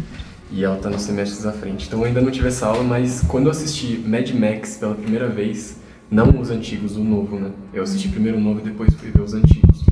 E 0.50 0.64
ela 0.64 0.78
tá 0.78 0.90
nos 0.90 1.02
semestres 1.02 1.46
à 1.46 1.52
frente. 1.52 1.88
Então 1.88 2.00
eu 2.00 2.06
ainda 2.06 2.22
não 2.22 2.32
tive 2.32 2.48
essa 2.48 2.68
aula, 2.68 2.84
mas 2.84 3.22
quando 3.28 3.46
eu 3.46 3.52
assisti 3.52 3.98
Mad 3.98 4.30
Max 4.32 4.78
pela 4.78 4.96
primeira 4.96 5.28
vez, 5.28 5.78
não 6.10 6.40
os 6.40 6.50
antigos, 6.50 6.96
o 6.96 7.04
novo, 7.04 7.38
né? 7.38 7.52
Eu 7.74 7.84
assisti 7.84 8.08
primeiro 8.08 8.38
o 8.38 8.42
novo 8.42 8.62
e 8.62 8.64
depois 8.64 8.94
fui 8.94 9.12
ver 9.12 9.22
os 9.22 9.34
antigos. 9.34 9.84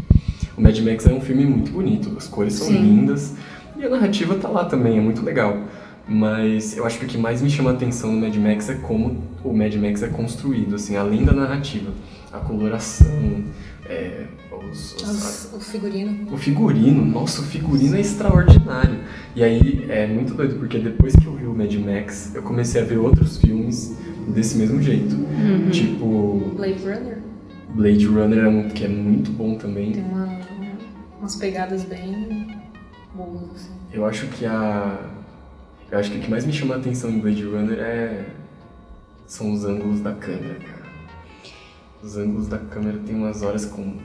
O 0.58 0.62
Mad 0.62 0.78
Max 0.80 1.06
é 1.06 1.12
um 1.12 1.20
filme 1.20 1.44
muito 1.44 1.72
bonito, 1.72 2.14
as 2.18 2.28
cores 2.28 2.54
são 2.54 2.68
Sim. 2.68 2.82
lindas 2.82 3.34
e 3.78 3.84
a 3.86 3.90
narrativa 3.90 4.36
tá 4.36 4.48
lá 4.48 4.66
também, 4.66 4.98
é 4.98 5.02
muito 5.02 5.24
legal. 5.24 5.58
Mas 6.08 6.78
eu 6.78 6.86
acho 6.86 7.00
que 7.00 7.06
o 7.06 7.08
que 7.08 7.18
mais 7.18 7.42
me 7.42 7.50
chama 7.50 7.72
a 7.72 7.74
atenção 7.74 8.12
no 8.12 8.22
Mad 8.22 8.36
Max 8.36 8.70
é 8.70 8.76
como 8.76 9.24
o 9.44 9.52
Mad 9.54 9.74
Max 9.76 10.04
é 10.04 10.08
construído, 10.08 10.76
assim, 10.76 10.96
além 10.96 11.26
da 11.26 11.34
narrativa. 11.34 11.92
A 12.32 12.38
coloração, 12.38 13.44
é, 13.90 14.26
os, 14.72 14.96
os- 14.96 15.54
o 15.54 15.60
figurino. 15.60 16.32
o 16.32 16.38
figurino, 16.38 17.04
nossa, 17.06 17.42
o 17.42 17.46
figurino 17.46 17.96
é 17.96 18.02
extraordinário. 18.02 19.00
E 19.36 19.44
aí 19.44 19.86
é 19.90 20.06
muito 20.06 20.34
doido, 20.36 20.60
porque 20.60 20.78
depois 20.78 21.16
que 21.16 21.26
eu 21.26 21.34
vi 21.34 21.46
o 21.46 21.54
Mad 21.56 21.74
Max, 21.76 22.36
eu 22.36 22.44
comecei 22.44 22.82
a 22.82 22.86
ver 22.86 22.98
outros 22.98 23.38
filmes 23.38 23.98
desse 24.28 24.58
mesmo 24.58 24.80
jeito. 24.82 25.16
Tipo, 25.72 26.52
Blade 26.56 26.80
Runner 26.84 27.18
Blade 27.74 28.06
Runner, 28.06 28.44
é 28.46 28.48
um- 28.48 28.70
que 28.70 28.86
é 28.86 28.88
muito 28.88 29.32
bom 29.32 29.56
também. 29.56 29.92
tem 29.92 30.04
uma, 30.04 30.40
umas 31.20 31.36
pegadas 31.36 31.84
bem 31.84 32.48
assim. 33.54 33.74
Eu 33.92 34.06
acho 34.06 34.28
que 34.28 34.46
a. 34.46 35.00
Eu 35.92 36.00
acho 36.00 36.12
que 36.12 36.18
o 36.18 36.22
que 36.22 36.30
mais 36.30 36.46
me 36.46 36.52
chama 36.52 36.76
a 36.76 36.78
atenção 36.78 37.10
em 37.10 37.20
Blade 37.20 37.44
Runner 37.44 37.80
é. 37.80 38.26
são 39.28 39.54
os 39.54 39.64
ângulos 39.64 40.02
da 40.02 40.14
câmera, 40.14 40.56
cara. 40.56 40.86
Os 42.04 42.18
ângulos 42.18 42.48
da 42.48 42.58
câmera 42.58 43.00
tem 43.06 43.16
umas 43.16 43.42
horas 43.42 43.66
com 43.66 43.98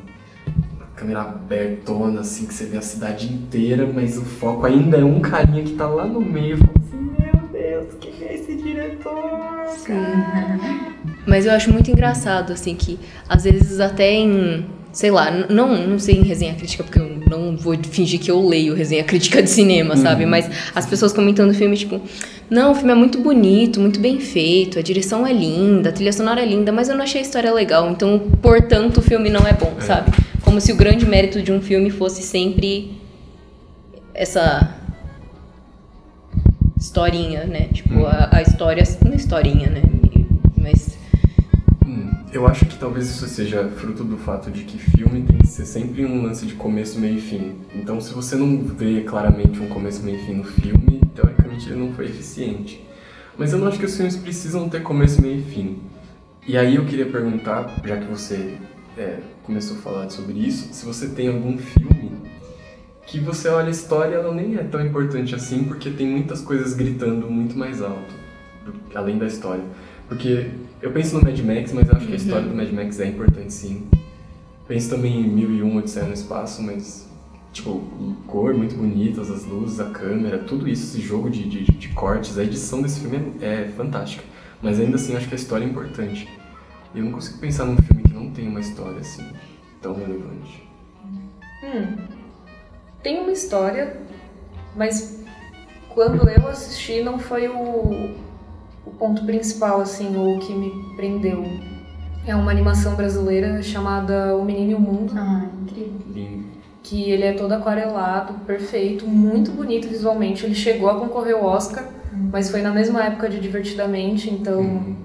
a 0.80 0.96
câmera 0.96 1.22
abertona, 1.22 2.20
assim, 2.20 2.46
que 2.46 2.54
você 2.54 2.66
vê 2.66 2.78
a 2.78 2.82
cidade 2.82 3.32
inteira, 3.32 3.90
mas 3.92 4.16
o 4.16 4.24
foco 4.24 4.66
ainda 4.66 4.96
é 4.98 5.04
um 5.04 5.20
carinha 5.20 5.62
que 5.62 5.74
tá 5.74 5.86
lá 5.86 6.06
no 6.06 6.20
meio. 6.20 6.58
Fala 6.58 6.72
assim, 6.78 7.00
meu 7.18 7.48
Deus, 7.48 7.94
quem 8.00 8.22
é 8.22 8.34
esse 8.34 8.54
diretor? 8.56 9.20
Mas 11.26 11.46
eu 11.46 11.52
acho 11.52 11.72
muito 11.72 11.90
engraçado, 11.90 12.52
assim, 12.52 12.74
que 12.74 12.98
às 13.28 13.44
vezes 13.44 13.80
até 13.80 14.12
em. 14.12 14.66
Sei 14.92 15.10
lá, 15.10 15.30
não, 15.48 15.86
não 15.86 15.98
sei 15.98 16.16
em 16.16 16.24
resenha 16.24 16.54
crítica, 16.54 16.82
porque 16.82 16.98
eu 16.98 17.09
não 17.30 17.56
vou 17.56 17.76
fingir 17.90 18.18
que 18.18 18.30
eu 18.30 18.44
leio 18.46 18.74
resenha 18.74 19.04
crítica 19.04 19.40
de 19.42 19.48
cinema, 19.48 19.96
sabe? 19.96 20.26
Mas 20.26 20.50
as 20.74 20.84
pessoas 20.84 21.12
comentando 21.12 21.50
o 21.50 21.54
filme, 21.54 21.76
tipo, 21.76 22.00
não, 22.50 22.72
o 22.72 22.74
filme 22.74 22.90
é 22.90 22.94
muito 22.96 23.18
bonito, 23.18 23.80
muito 23.80 24.00
bem 24.00 24.18
feito, 24.18 24.78
a 24.78 24.82
direção 24.82 25.24
é 25.24 25.32
linda, 25.32 25.90
a 25.90 25.92
trilha 25.92 26.12
sonora 26.12 26.42
é 26.42 26.44
linda, 26.44 26.72
mas 26.72 26.88
eu 26.88 26.96
não 26.96 27.04
achei 27.04 27.20
a 27.20 27.24
história 27.24 27.52
legal, 27.52 27.88
então, 27.90 28.18
portanto, 28.42 28.98
o 28.98 29.02
filme 29.02 29.30
não 29.30 29.46
é 29.46 29.52
bom, 29.52 29.72
sabe? 29.80 30.10
Como 30.42 30.60
se 30.60 30.72
o 30.72 30.76
grande 30.76 31.06
mérito 31.06 31.40
de 31.40 31.52
um 31.52 31.62
filme 31.62 31.90
fosse 31.90 32.22
sempre 32.22 32.98
essa 34.12 34.74
historinha, 36.76 37.44
né? 37.44 37.68
Tipo, 37.72 38.04
a, 38.06 38.30
a 38.32 38.42
história, 38.42 38.82
uma 39.04 39.14
historinha, 39.14 39.70
né? 39.70 39.82
Mas 40.56 40.98
eu 42.32 42.46
acho 42.46 42.64
que 42.66 42.78
talvez 42.78 43.10
isso 43.10 43.26
seja 43.26 43.68
fruto 43.68 44.04
do 44.04 44.16
fato 44.16 44.50
de 44.50 44.62
que 44.62 44.78
filme 44.78 45.22
tem 45.22 45.38
que 45.38 45.46
ser 45.48 45.66
sempre 45.66 46.04
um 46.04 46.22
lance 46.22 46.46
de 46.46 46.54
começo, 46.54 46.98
meio 46.98 47.18
e 47.18 47.20
fim. 47.20 47.56
Então, 47.74 48.00
se 48.00 48.14
você 48.14 48.36
não 48.36 48.58
vê 48.62 49.00
claramente 49.02 49.60
um 49.60 49.68
começo, 49.68 50.02
meio 50.02 50.16
e 50.16 50.24
fim 50.24 50.34
no 50.34 50.44
filme, 50.44 51.00
teoricamente 51.14 51.68
ele 51.68 51.80
não 51.80 51.92
foi 51.92 52.06
eficiente. 52.06 52.86
Mas 53.36 53.52
eu 53.52 53.58
não 53.58 53.66
acho 53.66 53.78
que 53.78 53.84
os 53.84 53.96
filmes 53.96 54.16
precisam 54.16 54.68
ter 54.68 54.82
começo, 54.82 55.20
meio 55.20 55.40
e 55.40 55.42
fim. 55.42 55.78
E 56.46 56.56
aí 56.56 56.76
eu 56.76 56.84
queria 56.84 57.06
perguntar, 57.06 57.80
já 57.84 57.96
que 57.96 58.06
você 58.06 58.58
é, 58.96 59.18
começou 59.42 59.76
a 59.78 59.80
falar 59.80 60.10
sobre 60.10 60.38
isso, 60.38 60.72
se 60.72 60.86
você 60.86 61.08
tem 61.08 61.28
algum 61.28 61.58
filme 61.58 62.12
que 63.06 63.18
você 63.18 63.48
olha 63.48 63.68
a 63.68 63.70
história, 63.70 64.14
ela 64.14 64.32
nem 64.32 64.54
é 64.54 64.62
tão 64.62 64.84
importante 64.84 65.34
assim, 65.34 65.64
porque 65.64 65.90
tem 65.90 66.06
muitas 66.06 66.40
coisas 66.40 66.74
gritando 66.74 67.28
muito 67.28 67.58
mais 67.58 67.82
alto, 67.82 68.14
além 68.94 69.18
da 69.18 69.26
história. 69.26 69.64
Porque 70.10 70.50
eu 70.82 70.90
penso 70.90 71.16
no 71.16 71.22
Mad 71.22 71.38
Max, 71.38 71.72
mas 71.72 71.88
acho 71.88 72.04
que 72.04 72.12
a 72.12 72.16
história 72.16 72.48
do 72.48 72.52
Mad 72.52 72.68
Max 72.72 72.98
é 72.98 73.06
importante 73.06 73.52
sim. 73.52 73.88
Penso 74.66 74.90
também 74.90 75.20
em 75.20 75.28
1001 75.28 75.76
Odisseia 75.76 76.06
no 76.06 76.12
Espaço, 76.12 76.60
mas, 76.64 77.08
tipo, 77.52 77.80
cor 78.26 78.52
muito 78.52 78.74
bonitas, 78.74 79.30
as 79.30 79.44
luzes, 79.44 79.78
a 79.78 79.90
câmera, 79.90 80.40
tudo 80.40 80.68
isso, 80.68 80.82
esse 80.82 81.00
jogo 81.00 81.30
de, 81.30 81.48
de, 81.48 81.64
de 81.64 81.88
cortes, 81.90 82.36
a 82.36 82.42
edição 82.42 82.82
desse 82.82 82.98
filme 82.98 83.34
é, 83.40 83.66
é 83.66 83.68
fantástica. 83.68 84.24
Mas 84.60 84.80
ainda 84.80 84.96
assim, 84.96 85.14
acho 85.14 85.28
que 85.28 85.34
a 85.34 85.38
história 85.38 85.64
é 85.64 85.68
importante. 85.68 86.28
E 86.92 86.98
eu 86.98 87.04
não 87.04 87.12
consigo 87.12 87.38
pensar 87.38 87.64
num 87.64 87.76
filme 87.76 88.02
que 88.02 88.12
não 88.12 88.32
tem 88.32 88.48
uma 88.48 88.58
história 88.58 88.98
assim, 88.98 89.24
tão 89.80 89.94
relevante. 89.94 90.68
Hum, 91.62 91.96
tem 93.00 93.20
uma 93.20 93.30
história, 93.30 93.96
mas 94.74 95.22
quando 95.88 96.28
eu 96.28 96.48
assisti 96.48 97.00
não 97.00 97.16
foi 97.16 97.46
o, 97.48 98.10
o 98.86 98.90
ponto 98.90 99.24
principal, 99.24 99.80
assim, 99.80 100.16
ou 100.16 100.36
o 100.36 100.38
que 100.38 100.52
me 100.54 100.70
prendeu. 100.96 101.44
É 102.26 102.34
uma 102.34 102.50
animação 102.50 102.94
brasileira 102.94 103.62
chamada 103.62 104.36
O 104.36 104.44
Menino 104.44 104.70
e 104.72 104.74
o 104.74 104.80
Mundo, 104.80 105.12
Ah, 105.16 105.46
incrível. 105.62 105.92
Lindo. 106.14 106.44
que 106.82 107.10
ele 107.10 107.24
é 107.24 107.32
todo 107.32 107.52
aquarelado, 107.52 108.34
perfeito, 108.46 109.06
muito 109.06 109.50
bonito 109.52 109.88
visualmente. 109.88 110.44
Ele 110.44 110.54
chegou 110.54 110.88
a 110.90 110.98
concorrer 110.98 111.34
ao 111.34 111.44
Oscar, 111.44 111.86
mas 112.32 112.50
foi 112.50 112.62
na 112.62 112.72
mesma 112.72 113.04
época 113.04 113.28
de 113.28 113.38
Divertidamente, 113.40 114.28
então 114.30 114.96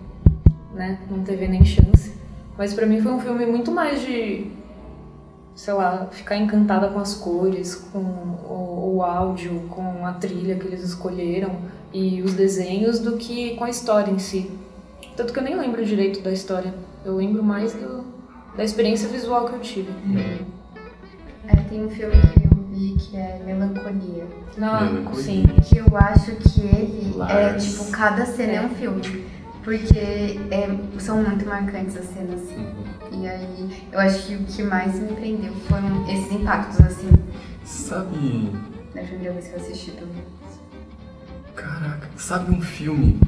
né, 0.73 0.99
não 1.09 1.19
teve 1.23 1.47
nem 1.47 1.63
chance. 1.63 2.13
Mas 2.57 2.73
pra 2.73 2.85
mim 2.85 3.01
foi 3.01 3.11
um 3.11 3.19
filme 3.19 3.45
muito 3.45 3.71
mais 3.71 4.01
de, 4.01 4.47
sei 5.53 5.73
lá, 5.73 6.07
ficar 6.11 6.37
encantada 6.37 6.87
com 6.89 6.99
as 6.99 7.13
cores, 7.15 7.75
com 7.75 7.99
o, 7.99 8.95
o 8.95 9.01
áudio, 9.03 9.61
com 9.69 10.05
a 10.05 10.13
trilha 10.13 10.55
que 10.55 10.65
eles 10.67 10.81
escolheram 10.81 11.51
e 11.95 12.21
os 12.21 12.33
desenhos 12.33 12.99
do 12.99 13.15
que 13.15 13.55
com 13.55 13.63
a 13.63 13.69
história 13.69 14.11
em 14.11 14.19
si. 14.19 14.51
Tanto 15.15 15.31
que 15.31 15.39
eu 15.39 15.43
nem 15.43 15.57
lembro 15.57 15.85
direito 15.85 16.19
da 16.19 16.31
história. 16.31 16.73
Eu 17.05 17.15
lembro 17.15 17.41
mais 17.41 17.73
do, 17.73 18.03
da 18.57 18.65
experiência 18.65 19.07
visual 19.07 19.47
que 19.47 19.53
eu 19.53 19.59
tive. 19.61 19.93
É, 21.47 21.55
tem 21.69 21.85
um 21.85 21.89
filme 21.89 22.11
que 22.11 22.43
eu 22.43 22.63
vi 22.69 22.97
que 22.99 23.15
é 23.15 23.41
Melancolia. 23.45 24.27
Ah, 24.61 24.81
Melancolia. 24.81 25.23
sim. 25.23 25.45
Que 25.63 25.77
eu 25.77 25.95
acho 25.95 26.35
que 26.35 26.61
ele 26.61 27.13
é, 27.13 27.17
Lars. 27.17 27.63
tipo, 27.63 27.91
cada 27.91 28.25
cena 28.25 28.51
é 28.51 28.61
um 28.65 28.69
filme. 28.69 29.25
Porque 29.63 29.97
é, 30.51 30.99
são 30.99 31.23
muito 31.23 31.45
marcantes 31.45 31.95
as 31.95 32.05
cenas. 32.07 32.41
Uhum. 32.41 33.21
E 33.23 33.27
aí, 33.27 33.87
eu 33.93 33.99
acho 33.99 34.27
que 34.27 34.35
o 34.35 34.43
que 34.43 34.63
mais 34.63 34.99
me 34.99 35.13
prendeu 35.13 35.53
foram 35.69 36.05
esses 36.11 36.29
impactos, 36.33 36.81
assim. 36.81 37.09
Sabe. 37.63 38.51
Da 38.93 39.01
primeira 39.01 39.33
vez 39.33 39.47
que 39.47 39.53
eu 39.53 39.61
assisti 39.61 39.91
pelo 39.91 40.11
Caraca, 41.55 42.07
sabe 42.17 42.51
um 42.53 42.61
filme? 42.61 43.19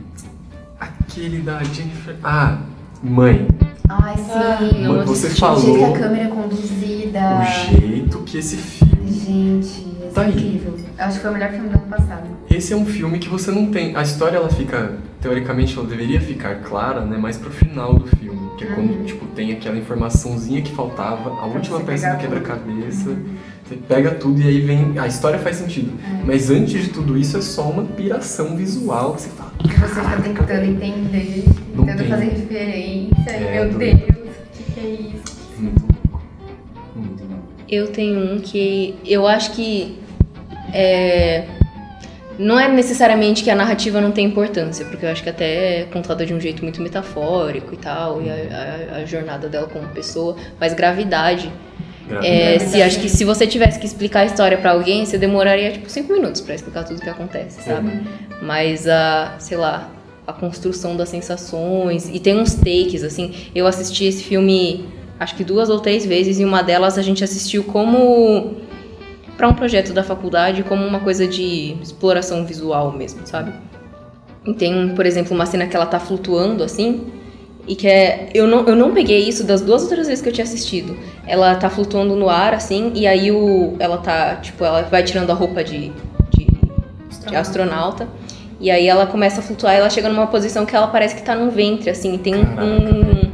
Aquele 0.79 1.39
da 1.39 1.63
Jennifer. 1.63 2.15
Ah, 2.24 2.57
Mãe. 3.01 3.48
Ai, 3.89 4.15
sim. 4.17 4.88
Mãe, 4.88 5.05
você 5.05 5.27
O 5.27 5.29
jeito 5.29 5.34
que 5.36 5.39
falou 5.39 5.96
a 5.96 5.98
câmera 6.00 6.24
é 6.24 6.27
conduzida. 6.27 7.19
o 7.39 7.77
jeito 7.79 8.19
que 8.24 8.38
esse 8.38 8.57
filme. 8.57 9.12
Gente, 9.12 9.88
esse 10.03 10.13
Tá 10.13 10.24
é 10.24 10.25
aí. 10.25 10.31
incrível. 10.31 10.77
Eu 10.98 11.05
acho 11.05 11.15
que 11.17 11.22
foi 11.22 11.29
o 11.29 11.34
melhor 11.34 11.50
filme 11.51 11.69
do 11.69 11.75
ano 11.77 11.88
passado. 11.88 12.24
Esse 12.50 12.74
é 12.74 12.75
um 12.75 12.86
filme 12.86 13.19
que 13.19 13.29
você 13.29 13.52
não 13.52 13.67
tem. 13.71 13.95
A 13.95 14.02
história 14.02 14.38
ela 14.38 14.49
fica. 14.49 14.95
Teoricamente 15.21 15.78
ela 15.78 15.88
deveria 15.88 16.19
ficar 16.21 16.56
clara, 16.62 17.02
né? 17.06 17.17
Mais 17.17 17.38
pro 17.38 17.49
final 17.52 17.93
do 17.95 18.08
filme. 18.08 18.27
Que 18.58 18.63
é 18.63 18.67
quando, 18.67 19.06
tipo, 19.06 19.26
tem 19.28 19.52
aquela 19.52 19.78
informaçãozinha 19.78 20.62
que 20.62 20.72
faltava, 20.72 21.30
a 21.30 21.46
última 21.46 21.80
peça 21.82 22.10
do 22.12 22.17
quebra-cabeça. 22.17 23.15
Você 23.63 23.76
pega 23.76 24.12
tudo 24.12 24.41
e 24.41 24.48
aí 24.48 24.62
vem. 24.62 24.98
A 24.98 25.06
história 25.08 25.38
faz 25.38 25.58
sentido. 25.58 25.91
Mas 26.26 26.50
antes 26.50 26.84
de 26.84 26.89
tudo 26.89 27.17
isso 27.17 27.38
é 27.38 27.41
só 27.41 27.70
uma 27.70 27.84
piração 27.84 28.56
visual 28.56 29.13
que 29.13 29.22
você 29.24 29.30
fala. 29.30 29.52
Você 29.62 30.02
fica 30.30 30.43
tentando 30.43 30.65
entender, 30.65 31.43
Não 31.76 31.86
tentando 31.86 31.98
tem. 32.00 32.10
fazer 32.10 32.26
referência. 32.26 33.30
É, 33.32 33.38
e 33.38 33.52
meu 33.52 33.70
doido. 33.74 33.78
Deus, 33.78 34.10
o 34.10 34.58
que, 34.58 34.72
que 34.72 34.80
é 34.80 34.89
isso? 34.89 35.36
Muito 35.60 35.82
louco. 35.82 36.22
Muito 36.96 37.24
louco. 37.26 37.43
Eu 37.70 37.88
tenho 37.91 38.34
um 38.36 38.39
que 38.39 38.96
eu 39.06 39.28
acho 39.28 39.52
que 39.52 40.00
é, 40.74 41.46
não 42.39 42.60
é 42.60 42.67
necessariamente 42.67 43.43
que 43.43 43.50
a 43.50 43.56
narrativa 43.56 44.00
não 44.02 44.12
tem 44.12 44.26
importância, 44.26 44.86
porque 44.86 45.06
eu 45.06 45.10
acho 45.10 45.23
que 45.23 45.30
até 45.30 45.82
é 45.82 45.84
contada 45.86 46.26
de 46.26 46.34
um 46.34 46.39
jeito 46.39 46.63
muito 46.63 46.82
metafórico 46.82 47.73
e 47.73 47.78
tal, 47.78 48.21
e 48.21 48.30
a, 48.30 48.34
a- 48.34 48.97
a 48.97 49.06
jornada 49.06 49.47
dela 49.47 49.67
como 49.67 49.88
pessoa, 49.89 50.36
mas 50.60 50.73
gravidade. 50.73 51.52
É, 52.23 52.58
se 52.60 52.82
acho 52.82 53.00
que 53.02 53.10
se 53.10 53.26
você 53.26 53.45
tivesse 53.45 53.78
que 53.80 53.86
explicar 53.86 54.21
a 54.21 54.26
história 54.26 54.58
pra 54.58 54.71
alguém, 54.71 55.06
você 55.06 55.17
demoraria 55.17 55.71
tipo 55.73 55.89
cinco 55.89 56.13
minutos 56.13 56.39
pra 56.39 56.56
explicar 56.56 56.84
tudo 56.86 57.00
o 57.00 57.02
que 57.02 57.10
acontece, 57.10 57.62
sabe? 57.63 57.91
Mas 58.41 58.88
a, 58.88 59.36
sei 59.39 59.58
lá, 59.58 59.89
a 60.26 60.32
construção 60.32 60.95
das 60.95 61.10
sensações 61.10 62.10
e 62.13 62.17
tem 62.19 62.39
uns 62.39 62.54
takes 62.56 63.04
assim. 63.04 63.34
Eu 63.54 63.67
assisti 63.67 64.06
esse 64.06 64.23
filme 64.23 64.86
acho 65.19 65.36
que 65.36 65.43
duas 65.43 65.69
ou 65.69 65.80
três 65.82 66.06
vezes 66.06 66.39
e 66.39 66.45
uma 66.45 66.62
delas 66.62 66.97
a 66.97 67.02
gente 67.02 67.23
assistiu 67.26 67.63
como 67.65 68.56
pra 69.38 69.47
um 69.47 69.54
projeto 69.54 69.93
da 69.93 70.04
faculdade, 70.04 70.63
como 70.63 70.86
uma 70.86 71.00
coisa 71.00 71.28
de 71.28 71.78
exploração 71.82 72.43
visual 72.45 72.91
mesmo, 72.91 73.21
sabe? 73.26 73.54
E 74.45 74.54
tem, 74.54 74.95
por 74.95 75.06
exemplo, 75.06 75.36
uma 75.36 75.45
cena 75.45 75.67
que 75.67 75.76
ela 75.76 75.86
tá 75.86 76.00
flutuando 76.00 76.63
assim, 76.63 77.06
e 77.67 77.76
que 77.76 77.88
é. 77.88 78.30
Eu 78.34 78.47
não, 78.47 78.65
eu 78.65 78.76
não 78.76 78.93
peguei 78.93 79.19
isso 79.28 79.43
das 79.43 79.62
duas 79.62 79.84
outras 79.84 80.08
vezes 80.08 80.21
que 80.21 80.30
eu 80.30 80.34
tinha 80.34 80.45
assistido. 80.45 80.97
Ela 81.28 81.56
tá 81.56 81.69
flutuando 81.69 82.15
no 82.15 82.30
ar, 82.30 82.54
assim, 82.54 82.93
e 82.95 83.06
aí 83.06 83.30
o. 83.30 83.76
Ela 83.78 83.97
tá. 83.97 84.38
Tipo, 84.38 84.63
ela 84.63 84.84
vai 84.84 85.04
tirando 85.04 85.30
a 85.30 85.34
roupa 85.34 85.63
de, 85.63 85.91
de, 86.32 86.47
de 87.28 87.36
astronauta. 87.36 88.08
E 88.60 88.71
aí 88.71 88.88
ela 88.88 89.06
começa 89.06 89.39
a 89.39 89.43
flutuar 89.43 89.76
e 89.76 89.78
ela 89.78 89.89
chega 89.89 90.10
numa 90.10 90.26
posição 90.28 90.65
que 90.65 90.76
ela 90.76 90.88
parece 90.88 91.15
que 91.15 91.21
tá 91.21 91.36
num 91.36 91.50
ventre, 91.52 91.91
assim, 91.91 92.15
e 92.15 92.17
tem 92.17 92.36
um, 92.36 92.39
um 92.39 93.27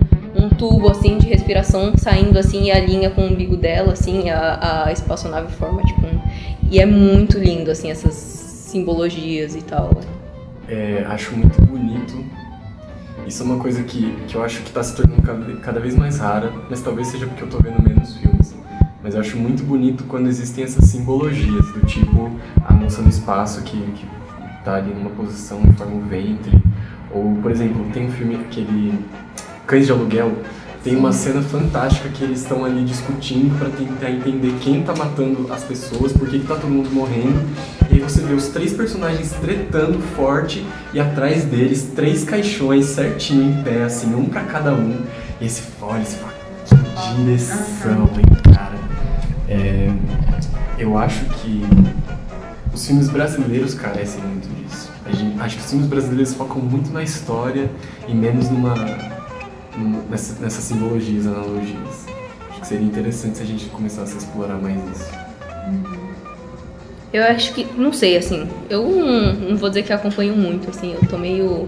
tubo 0.56 0.90
assim 0.90 1.18
de 1.18 1.28
respiração 1.28 1.94
saindo 1.98 2.38
assim 2.38 2.66
e 2.66 2.72
a 2.72 2.80
linha 2.80 3.10
com 3.10 3.22
o 3.22 3.26
umbigo 3.26 3.58
dela, 3.58 3.94
assim, 3.94 4.30
a, 4.30 4.86
a 4.86 4.92
espaçonave 4.92 5.54
forma, 5.54 5.82
tipo, 5.84 6.06
um, 6.06 6.20
e 6.70 6.80
é 6.80 6.86
muito 6.86 7.38
lindo, 7.38 7.70
assim, 7.70 7.92
essas 7.92 8.14
simbologias 8.14 9.56
e 9.56 9.62
tal. 9.62 9.92
É, 10.68 11.06
acho 11.08 11.36
muito 11.36 11.62
bonito. 11.62 12.24
Isso 13.28 13.44
é 13.44 13.46
uma 13.46 13.58
coisa 13.58 13.84
que, 13.84 14.12
que 14.28 14.36
eu 14.36 14.44
acho 14.44 14.62
que 14.62 14.70
está 14.70 14.84
se 14.84 14.96
tornando 14.96 15.22
cada, 15.62 15.80
vez 15.80 15.96
mais 15.96 16.20
rara, 16.20 16.52
mas 16.70 16.82
talvez 16.82 17.08
seja 17.08 17.28
porque 17.28 17.44
eu 17.44 17.50
tô 17.50 17.58
vendo 17.60 17.82
menos 17.82 18.18
filmes. 18.18 18.56
Mas 19.02 19.16
eu 19.16 19.22
acho 19.22 19.38
muito 19.38 19.64
bonito 19.64 20.04
quando 20.06 20.28
existem 20.28 20.64
essas 20.64 20.86
simbologias, 20.86 21.66
do 21.74 21.86
tipo 21.86 22.32
a 22.66 22.74
moça 22.74 23.02
no 23.02 23.10
espaço 23.10 23.62
que, 23.64 23.78
que 23.78 24.06
tá 24.64 24.76
ali 24.76 24.94
numa 24.94 25.10
posição 25.12 25.62
forma 25.78 25.86
um 25.86 26.02
ventre. 26.08 26.52
Ou, 27.12 27.36
por 27.42 27.52
exemplo, 27.52 27.86
tem 27.94 28.08
um 28.08 28.12
filme, 28.12 28.36
aquele 28.36 28.98
Cães 29.66 29.86
de 29.86 29.92
Aluguel, 29.92 30.32
tem 30.84 30.96
uma 30.98 31.14
cena 31.14 31.42
fantástica 31.42 32.10
que 32.10 32.24
eles 32.24 32.42
estão 32.42 32.66
ali 32.66 32.84
discutindo 32.84 33.58
para 33.58 33.70
tentar 33.70 34.12
entender 34.12 34.54
quem 34.60 34.84
tá 34.84 34.94
matando 34.94 35.48
as 35.52 35.64
pessoas, 35.64 36.12
por 36.12 36.28
que, 36.28 36.40
tá 36.40 36.56
todo 36.56 36.70
mundo 36.70 36.90
morrendo. 36.92 37.40
E 37.90 37.94
aí 37.96 38.00
você 38.02 38.20
vê 38.22 38.34
os 38.34 38.48
três 38.50 38.74
personagens 38.74 39.32
tretando 39.40 39.98
forte 40.18 40.66
e 40.94 41.00
atrás 41.00 41.46
deles 41.46 41.92
três 41.96 42.26
caixões 42.26 42.86
certinho 42.88 43.44
em 43.60 43.64
pé, 43.64 43.84
assim, 43.84 44.14
um 44.14 44.26
para 44.26 44.42
cada 44.44 44.74
um. 44.74 45.00
E 45.40 45.46
aí 45.46 45.50
você 45.50 45.64
olha 45.82 46.02
e 46.02 46.06
você 46.06 46.18
fala, 46.18 46.34
que 46.66 47.16
direção, 47.24 48.10
hein, 48.18 48.54
cara. 48.54 48.76
É, 49.48 49.90
eu 50.78 50.98
acho 50.98 51.24
que 51.26 51.64
os 52.74 52.86
filmes 52.86 53.08
brasileiros 53.08 53.74
carecem 53.74 54.22
muito 54.22 54.50
disso. 54.50 54.90
Gente- 55.12 55.40
acho 55.40 55.56
que 55.56 55.62
os 55.64 55.70
filmes 55.70 55.88
brasileiros 55.88 56.34
focam 56.34 56.58
muito 56.62 56.92
na 56.92 57.04
história 57.04 57.70
e 58.06 58.14
menos 58.14 58.50
numa- 58.50 59.13
nessa- 60.10 60.40
nessas 60.42 60.64
simbologias, 60.64 61.26
analogias. 61.28 62.06
Acho 62.50 62.62
que 62.62 62.68
seria 62.68 62.86
interessante 62.86 63.38
se 63.38 63.44
a 63.44 63.46
gente 63.46 63.66
começasse 63.68 64.14
a 64.14 64.18
explorar 64.18 64.56
mais 64.62 64.78
isso. 64.96 65.10
Eu 67.12 67.24
acho 67.26 67.54
que, 67.54 67.66
não 67.78 67.94
sei, 67.94 68.18
assim, 68.18 68.48
eu 68.70 68.84
não, 68.84 69.34
não 69.52 69.58
vou 69.58 69.70
dizer 69.70 69.84
que 69.84 69.94
acompanho 69.94 70.36
muito, 70.36 70.70
assim, 70.70 70.94
eu 70.94 71.08
tô 71.08 71.18
meio. 71.18 71.68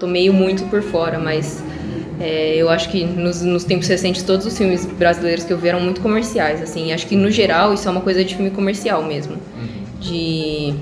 tô 0.00 0.06
meio 0.06 0.32
muito 0.32 0.64
por 0.64 0.82
fora, 0.82 1.18
mas 1.20 1.62
é, 2.20 2.56
eu 2.56 2.68
acho 2.68 2.88
que 2.90 3.04
nos, 3.04 3.42
nos 3.42 3.62
tempos 3.64 3.86
recentes 3.86 4.22
todos 4.24 4.44
os 4.46 4.56
filmes 4.58 4.84
brasileiros 4.86 5.44
que 5.44 5.52
eu 5.52 5.58
vi 5.58 5.68
eram 5.68 5.80
muito 5.80 6.00
comerciais, 6.00 6.60
assim, 6.60 6.92
acho 6.92 7.06
que 7.06 7.14
no 7.16 7.30
geral 7.30 7.72
isso 7.74 7.86
é 7.86 7.90
uma 7.90 8.00
coisa 8.00 8.24
de 8.24 8.34
filme 8.34 8.50
comercial 8.50 9.04
mesmo. 9.04 9.36
De. 10.00 10.74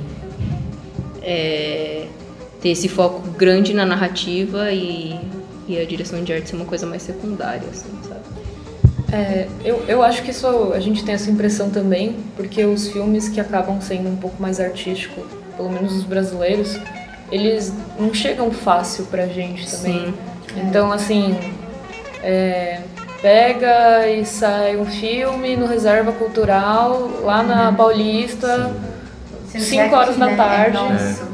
é, 1.23 2.07
ter 2.61 2.71
esse 2.71 2.89
foco 2.89 3.29
grande 3.31 3.75
na 3.75 3.85
narrativa 3.85 4.71
e, 4.73 5.19
e 5.69 5.79
a 5.79 5.85
direção 5.85 6.23
de 6.23 6.33
arte 6.33 6.51
ser 6.51 6.57
uma 6.57 6.65
coisa 6.65 6.87
mais 6.87 7.03
secundária, 7.03 7.69
assim, 7.71 7.91
sabe? 8.03 8.21
É, 9.13 9.47
eu, 9.65 9.85
eu 9.87 10.03
acho 10.03 10.23
que 10.23 10.31
isso 10.31 10.73
a 10.73 10.81
gente 10.81 11.05
tem 11.05 11.15
essa 11.15 11.31
impressão 11.31 11.71
também, 11.71 12.17
porque 12.37 12.65
os 12.65 12.89
filmes 12.89 13.29
que 13.29 13.41
acabam 13.41 13.81
sendo 13.81 14.09
um 14.09 14.17
pouco 14.17 14.43
mais 14.43 14.59
artístico, 14.59 15.25
pelo 15.57 15.71
menos 15.71 15.93
os 15.95 16.03
brasileiros, 16.03 16.79
eles 17.31 17.73
não 17.99 18.13
chegam 18.13 18.51
fácil 18.51 19.05
pra 19.07 19.27
gente 19.27 19.69
também. 19.71 20.07
Sim. 20.07 20.15
Então, 20.57 20.91
assim, 20.91 21.37
é, 22.23 22.81
pega 23.23 24.09
e 24.09 24.25
sai 24.25 24.77
um 24.77 24.87
filme 24.87 25.57
no 25.57 25.67
Reserva 25.67 26.13
Cultural, 26.13 27.11
lá 27.23 27.43
na 27.43 27.73
Paulista, 27.73 28.75
não 29.55 29.61
Cinco 29.61 29.85
tiver 29.85 29.95
horas 29.95 30.11
aqui, 30.11 30.19
da 30.19 30.27
né, 30.27 30.37
tarde. 30.37 30.79
É 30.79 31.26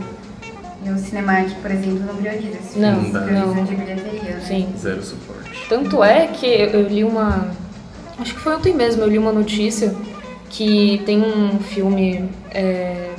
Cinemark, 1.17 1.51
por 1.61 1.71
exemplo, 1.71 2.01
não 2.07 2.17
prioriza 2.17 2.59
esse 2.59 2.79
Não, 2.79 2.95
filme, 3.05 3.13
não. 3.13 3.23
prioriza 3.53 3.63
de 3.67 3.75
bilheteria. 3.77 4.35
né? 4.37 4.41
sim. 4.47 4.69
Zero 4.79 5.03
suporte. 5.03 5.51
Tanto 5.69 6.03
é 6.03 6.27
que 6.29 6.47
eu 6.47 6.83
li 6.89 7.05
uma. 7.05 7.51
Acho 8.19 8.35
que 8.35 8.41
foi 8.41 8.55
ontem 8.57 8.75
mesmo, 8.75 9.03
eu 9.03 9.09
li 9.09 9.19
uma 9.19 9.33
notícia 9.33 9.95
que 10.49 11.03
tem 11.05 11.21
um 11.23 11.59
filme 11.61 12.31
é, 12.51 13.11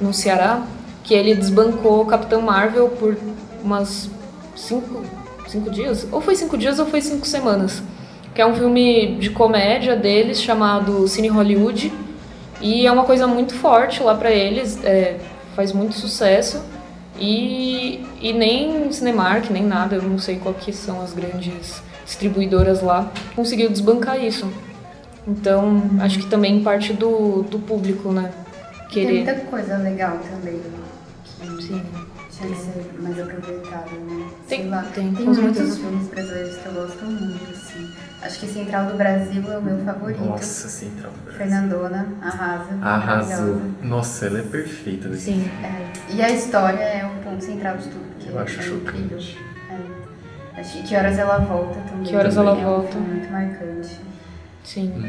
no 0.00 0.12
Ceará 0.12 0.62
que 1.04 1.12
ele 1.14 1.34
desbancou 1.34 2.00
o 2.02 2.06
Capitão 2.06 2.40
Marvel 2.40 2.88
por 2.88 3.16
umas 3.62 4.08
cinco, 4.56 5.02
cinco 5.46 5.70
dias? 5.70 6.06
Ou 6.10 6.20
foi 6.20 6.34
cinco 6.34 6.56
dias 6.56 6.78
ou 6.78 6.86
foi 6.86 7.00
cinco 7.00 7.26
semanas. 7.26 7.82
Que 8.34 8.40
é 8.40 8.46
um 8.46 8.54
filme 8.54 9.16
de 9.20 9.30
comédia 9.30 9.94
deles 9.94 10.40
chamado 10.42 11.06
Cine 11.06 11.28
Hollywood. 11.28 11.92
E 12.60 12.86
é 12.86 12.90
uma 12.90 13.04
coisa 13.04 13.26
muito 13.26 13.54
forte 13.54 14.02
lá 14.02 14.14
pra 14.14 14.30
eles, 14.30 14.82
é, 14.82 15.18
faz 15.54 15.72
muito 15.72 15.94
sucesso. 15.94 16.62
E, 17.18 18.04
e 18.20 18.32
nem 18.32 18.90
Cinemark, 18.92 19.50
nem 19.50 19.64
nada, 19.64 19.96
eu 19.96 20.02
não 20.02 20.18
sei 20.18 20.36
qual 20.36 20.54
que 20.54 20.72
são 20.72 21.00
as 21.00 21.12
grandes 21.12 21.82
distribuidoras 22.04 22.82
lá, 22.82 23.10
conseguiu 23.36 23.70
desbancar 23.70 24.22
isso. 24.22 24.50
Então, 25.26 25.80
acho 26.00 26.18
que 26.18 26.26
também 26.26 26.62
parte 26.62 26.92
do, 26.92 27.42
do 27.44 27.58
público, 27.58 28.12
né? 28.12 28.32
Tem 28.92 29.06
Querer. 29.06 29.24
muita 29.24 29.34
coisa 29.46 29.76
legal 29.78 30.18
também. 30.18 30.60
Que 31.24 31.62
Sim. 31.62 31.82
tinha 32.30 32.48
que 32.50 32.56
ser 32.56 32.90
mais 33.00 33.18
aproveitado, 33.18 33.90
né? 33.92 34.28
Tem- 34.48 34.60
Sei 34.60 34.68
lá. 34.68 34.82
tem, 34.94 35.12
Tem 35.14 35.24
muitos 35.24 35.56
certeza. 35.56 35.76
filmes 35.80 36.08
brasileiros 36.08 36.56
que 36.56 36.66
eu 36.66 36.72
gosto 36.74 37.04
muito, 37.06 37.50
assim. 37.50 37.88
Acho 38.24 38.40
que 38.40 38.46
Central 38.46 38.86
do 38.86 38.96
Brasil 38.96 39.52
é 39.52 39.58
o 39.58 39.62
meu 39.62 39.78
favorito. 39.84 40.24
Nossa, 40.24 40.68
Central 40.68 41.12
do 41.12 41.18
Brasil. 41.24 41.38
Fernandona 41.38 42.08
arrasa. 42.22 42.74
Arrasou. 42.82 43.60
Nossa, 43.82 44.26
ela 44.26 44.38
é 44.38 44.42
perfeita 44.42 45.08
nesse 45.08 45.24
Sim. 45.32 45.50
É, 45.62 46.12
E 46.14 46.22
a 46.22 46.30
história 46.30 46.78
é 46.82 47.04
o 47.06 47.22
ponto 47.22 47.44
central 47.44 47.76
de 47.76 47.88
tudo. 47.88 48.04
Que 48.18 48.28
Eu 48.30 48.38
acho 48.38 48.60
é 48.60 48.66
incrível. 48.66 49.20
chocante. 49.20 49.38
É. 50.56 50.60
Acho 50.60 50.82
que 50.82 50.96
Horas 50.96 51.18
Ela 51.18 51.38
Volta 51.38 51.78
também. 51.88 52.04
Que 52.04 52.16
Horas 52.16 52.34
também 52.34 52.50
Ela 52.52 52.60
é 52.60 52.64
um 52.64 52.70
Volta. 52.70 52.92
filme 52.92 53.08
muito 53.08 53.30
marcante. 53.32 54.00
Sim. 54.64 55.04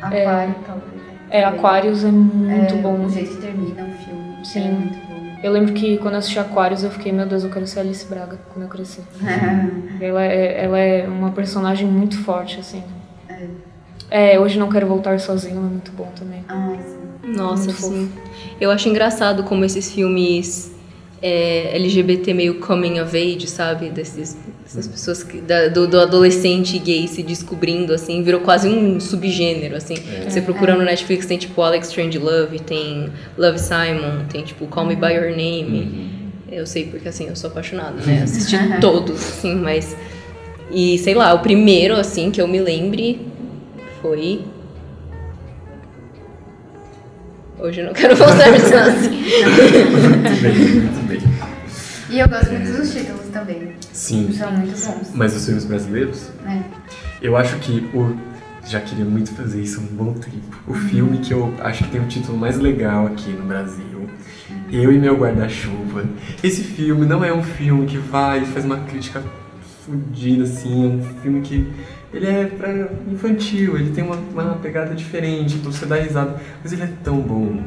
Aquário, 0.00 0.54
talvez. 0.66 1.02
É. 1.30 1.44
Aquários 1.44 2.04
é 2.04 2.10
muito 2.10 2.74
É, 2.74 2.78
bom. 2.78 3.04
O 3.04 3.10
jeito 3.10 3.34
que 3.36 3.42
termina 3.42 3.84
o 3.84 3.92
filme. 4.04 4.44
Sim. 4.44 5.01
É. 5.42 5.46
Eu 5.46 5.52
lembro 5.52 5.72
que 5.72 5.98
quando 5.98 6.14
eu 6.14 6.18
assisti 6.18 6.38
Aquários 6.38 6.82
eu 6.84 6.90
fiquei, 6.90 7.10
meu 7.12 7.26
Deus, 7.26 7.42
eu 7.44 7.50
quero 7.50 7.66
ser 7.66 7.80
Alice 7.80 8.06
Braga 8.06 8.38
quando 8.52 8.64
eu 8.64 8.68
crescer. 8.68 9.02
Ela 10.00 10.24
é, 10.24 10.64
ela 10.64 10.78
é 10.78 11.06
uma 11.06 11.30
personagem 11.30 11.86
muito 11.86 12.18
forte, 12.18 12.58
assim. 12.58 12.82
É, 14.10 14.38
hoje 14.38 14.58
não 14.58 14.68
quero 14.68 14.86
voltar 14.86 15.18
sozinho, 15.20 15.56
é 15.58 15.60
muito 15.60 15.90
bom 15.92 16.10
também. 16.18 16.44
Ah, 16.48 16.76
sim. 16.84 17.32
Nossa, 17.32 17.64
Muito 17.64 17.76
fofo. 17.80 17.94
sim. 17.94 18.12
Eu 18.60 18.70
acho 18.70 18.88
engraçado 18.88 19.44
como 19.44 19.64
esses 19.64 19.92
filmes 19.92 20.74
é, 21.22 21.74
LGBT 21.76 22.34
meio 22.34 22.58
coming 22.58 23.00
of 23.00 23.16
age, 23.16 23.46
sabe? 23.46 23.88
Desses, 23.90 24.36
dessas 24.62 24.86
pessoas 24.86 25.22
que, 25.22 25.40
da- 25.40 25.68
do, 25.68 25.86
do 25.86 26.00
adolescente 26.00 26.78
gay 26.78 27.06
se 27.08 27.22
descobrindo, 27.22 27.92
assim, 27.92 28.22
virou 28.22 28.40
quase 28.40 28.68
um 28.68 28.98
subgênero, 29.00 29.76
assim. 29.76 29.94
Você 30.28 30.40
procura 30.40 30.74
no 30.76 30.84
Netflix, 30.84 31.26
tem 31.26 31.36
tipo 31.38 31.60
Alex 31.60 31.88
Strange 31.88 32.18
Love, 32.18 32.58
tem 32.60 33.10
Love 33.36 33.58
Simon, 33.58 34.24
tem 34.30 34.42
tipo 34.44 34.66
Call 34.66 34.86
Me 34.86 34.96
By 34.96 35.12
Your 35.14 35.30
Name. 35.30 36.10
Eu 36.50 36.66
sei 36.66 36.84
porque, 36.86 37.08
assim, 37.08 37.28
eu 37.28 37.34
sou 37.36 37.50
apaixonada, 37.50 37.96
né? 38.06 38.22
Assisti 38.24 38.56
todos, 38.80 39.14
assim, 39.16 39.54
mas... 39.56 39.96
E, 40.70 40.96
sei 40.98 41.14
lá, 41.14 41.34
o 41.34 41.40
primeiro, 41.40 41.94
assim, 41.96 42.30
que 42.30 42.40
eu 42.40 42.48
me 42.48 42.60
lembre 42.60 43.20
foi... 44.00 44.40
Hoje 47.58 47.80
eu 47.80 47.86
não 47.86 47.92
quero 47.92 48.14
voltar 48.16 48.48
assim. 48.48 49.10
Muito 49.10 50.42
bem, 50.42 50.54
muito 50.80 51.06
bem. 51.08 51.31
E 52.12 52.18
eu 52.18 52.28
gosto 52.28 52.50
muito 52.52 52.72
dos 52.76 52.92
títulos 52.92 53.26
também. 53.32 53.72
Sim. 53.92 54.30
São 54.32 54.52
muito 54.52 54.72
bons. 54.86 55.10
Mas 55.14 55.34
os 55.34 55.44
filmes 55.46 55.64
brasileiros? 55.64 56.30
né? 56.44 56.62
Eu 57.22 57.36
acho 57.36 57.56
que 57.58 57.88
o. 57.94 58.14
Já 58.64 58.80
queria 58.80 59.04
muito 59.04 59.32
fazer 59.32 59.60
isso 59.60 59.80
há 59.80 59.82
um 59.82 59.96
bom 59.96 60.12
tempo. 60.12 60.56
O 60.68 60.74
filme 60.74 61.18
que 61.18 61.32
eu 61.32 61.52
acho 61.60 61.82
que 61.84 61.90
tem 61.90 62.00
o 62.00 62.06
título 62.06 62.36
mais 62.38 62.58
legal 62.58 63.06
aqui 63.06 63.30
no 63.30 63.44
Brasil. 63.46 64.08
Eu 64.70 64.92
e 64.92 64.98
meu 64.98 65.16
guarda-chuva. 65.16 66.04
Esse 66.44 66.62
filme 66.62 67.06
não 67.06 67.24
é 67.24 67.32
um 67.32 67.42
filme 67.42 67.86
que 67.86 67.98
vai 67.98 68.42
e 68.42 68.46
faz 68.46 68.64
uma 68.64 68.78
crítica 68.80 69.22
fodida, 69.84 70.44
assim. 70.44 70.84
É 70.84 70.88
um 70.88 71.02
filme 71.22 71.40
que. 71.40 71.72
Ele 72.12 72.26
é 72.26 72.44
pra 72.44 72.70
infantil, 73.10 73.76
ele 73.76 73.90
tem 73.90 74.04
uma, 74.04 74.16
uma 74.16 74.54
pegada 74.56 74.94
diferente, 74.94 75.56
pra 75.58 75.72
você 75.72 75.86
dar 75.86 75.96
risada. 75.96 76.36
Mas 76.62 76.72
ele 76.72 76.82
é 76.82 76.90
tão 77.02 77.18
bom. 77.20 77.62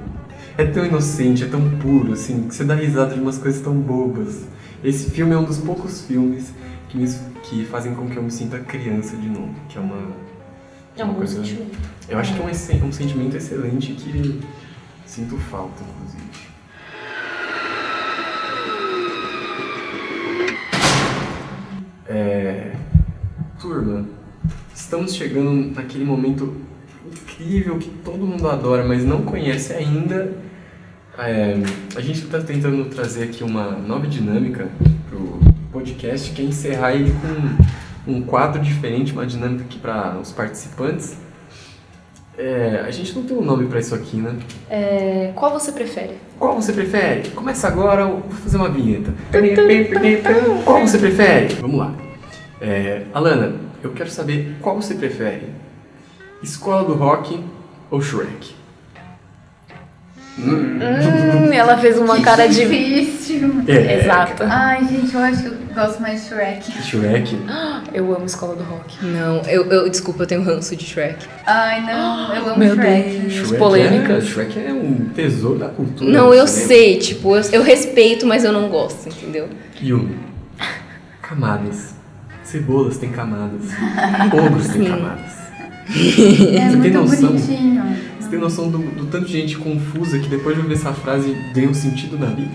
É 0.58 0.66
tão 0.66 0.86
inocente, 0.86 1.44
é 1.44 1.48
tão 1.48 1.70
puro, 1.80 2.14
assim, 2.14 2.48
que 2.48 2.56
você 2.56 2.64
dá 2.64 2.76
risada 2.76 3.14
de 3.14 3.20
umas 3.20 3.38
coisas 3.38 3.62
tão 3.62 3.74
bobas. 3.74 4.44
Esse 4.84 5.10
filme 5.12 5.34
é 5.34 5.38
um 5.38 5.44
dos 5.44 5.58
poucos 5.58 6.02
filmes 6.02 6.54
que, 6.90 6.98
me, 6.98 7.08
que 7.44 7.66
fazem 7.66 7.94
com 7.94 8.08
que 8.08 8.16
eu 8.16 8.24
me 8.24 8.32
sinta 8.32 8.60
criança 8.60 9.18
de 9.18 9.28
novo. 9.28 9.54
Que 9.68 9.78
é 9.78 9.82
uma. 9.82 9.98
É 10.98 11.04
um 11.04 11.08
bom 11.10 11.16
coisa- 11.16 11.36
sentimento. 11.44 11.78
Eu 12.08 12.18
acho 12.20 12.34
que 12.34 12.40
é 12.40 12.44
um, 12.44 12.48
ex- 12.48 12.70
um 12.84 12.92
sentimento 12.92 13.36
excelente 13.36 13.94
que 13.94 14.42
sinto 15.06 15.36
falta, 15.38 15.84
inclusive. 15.84 16.24
É, 22.08 22.72
turma, 23.60 24.06
estamos 24.74 25.16
chegando 25.16 25.74
naquele 25.76 26.06
momento 26.06 26.56
incrível 27.12 27.78
que 27.80 27.90
todo 27.90 28.20
mundo 28.26 28.48
adora, 28.48 28.84
mas 28.86 29.04
não 29.04 29.24
conhece 29.24 29.74
ainda. 29.74 30.45
É, 31.18 31.56
a 31.96 32.02
gente 32.02 32.24
está 32.24 32.42
tentando 32.42 32.84
trazer 32.86 33.24
aqui 33.24 33.44
uma 33.44 33.72
nova 33.72 34.06
dinâmica 34.06 34.68
pro 35.10 35.40
podcast, 35.72 36.32
que 36.32 36.42
é 36.42 36.46
encerrar 36.46 36.94
ele 36.94 37.14
com 38.06 38.12
um 38.12 38.22
quadro 38.22 38.62
diferente, 38.62 39.14
uma 39.14 39.26
dinâmica 39.26 39.64
aqui 39.64 39.80
para 39.80 40.18
os 40.22 40.32
participantes. 40.32 41.18
É, 42.38 42.84
a 42.86 42.92
gente 42.92 43.16
não 43.16 43.24
tem 43.24 43.38
um 43.38 43.42
nome 43.42 43.66
para 43.68 43.80
isso 43.80 43.96
aqui, 43.96 44.18
né? 44.18 44.38
É, 44.70 45.32
qual 45.36 45.54
você 45.54 45.72
prefere? 45.72 46.18
Qual 46.38 46.54
você 46.54 46.74
prefere? 46.74 47.30
Começa 47.30 47.66
agora, 47.66 48.06
vou 48.06 48.22
fazer 48.44 48.58
uma 48.58 48.68
vinheta. 48.68 49.14
Qual 50.66 50.82
você 50.86 50.98
prefere? 50.98 51.56
Vamos 51.56 51.80
lá. 51.80 51.94
É, 52.60 53.04
Alana, 53.14 53.56
eu 53.82 53.92
quero 53.92 54.10
saber 54.10 54.58
qual 54.62 54.76
você 54.76 54.96
prefere: 54.96 55.48
Escola 56.44 56.84
do 56.84 56.94
Rock 56.94 57.42
ou 57.90 58.02
Shrek? 58.02 58.65
Hum, 60.38 61.52
ela 61.54 61.78
fez 61.78 61.98
uma 61.98 62.18
Que 62.18 62.24
cara 62.24 62.46
de. 62.48 62.56
difícil. 62.66 63.64
é, 63.68 64.00
Exato. 64.02 64.44
Ai, 64.44 64.86
gente, 64.86 65.14
eu 65.14 65.22
acho 65.22 65.42
que 65.44 65.48
eu 65.48 65.54
gosto 65.74 66.02
mais 66.02 66.22
de 66.24 66.28
Shrek. 66.30 66.72
Shrek. 66.84 67.38
Eu 67.94 68.14
amo 68.14 68.26
Escola 68.26 68.56
do 68.56 68.64
Rock. 68.64 68.98
Não, 69.06 69.42
eu, 69.44 69.66
eu 69.72 69.90
desculpa, 69.90 70.24
eu 70.24 70.28
tenho 70.28 70.44
ranço 70.44 70.76
de 70.76 70.84
Shrek. 70.86 71.26
Ai, 71.46 71.82
não, 71.86 72.36
eu 72.36 72.48
amo 72.50 72.58
Meu 72.60 72.76
Shrek. 72.76 73.10
Deus. 73.20 73.34
Shrek 73.34 73.58
polêmicas. 73.58 74.24
É, 74.24 74.28
Shrek 74.28 74.60
é 74.60 74.74
um 74.74 75.10
tesouro 75.16 75.58
da 75.60 75.70
cultura. 75.70 76.12
Não, 76.12 76.34
eu 76.34 76.46
cinema. 76.48 76.68
sei, 76.68 76.98
tipo, 76.98 77.36
eu, 77.38 77.44
eu 77.54 77.64
respeito, 77.64 78.26
mas 78.28 78.44
eu 78.44 78.52
não 78.52 78.68
gosto, 78.68 79.08
entendeu? 79.08 79.48
Yumi. 79.82 80.18
Camadas. 81.22 81.96
Cebolas 82.44 82.98
têm 82.98 83.10
camadas. 83.10 83.62
Ogros 84.34 84.68
têm 84.68 84.84
camadas. 84.86 85.34
É 85.88 85.92
Você 85.94 86.56
tem 86.56 86.76
muito 86.78 86.94
noção? 86.94 87.30
bonitinho. 87.30 87.84
Você 88.26 88.32
tem 88.32 88.40
noção 88.40 88.70
do, 88.70 88.80
do 88.80 89.06
tanto 89.06 89.28
de 89.28 89.34
gente 89.34 89.56
confusa 89.56 90.18
que 90.18 90.28
depois 90.28 90.56
de 90.56 90.62
ouvir 90.64 90.74
essa 90.74 90.92
frase 90.92 91.32
ganha 91.54 91.70
um 91.70 91.76
sentido 91.76 92.18
na 92.18 92.26
vida? 92.26 92.50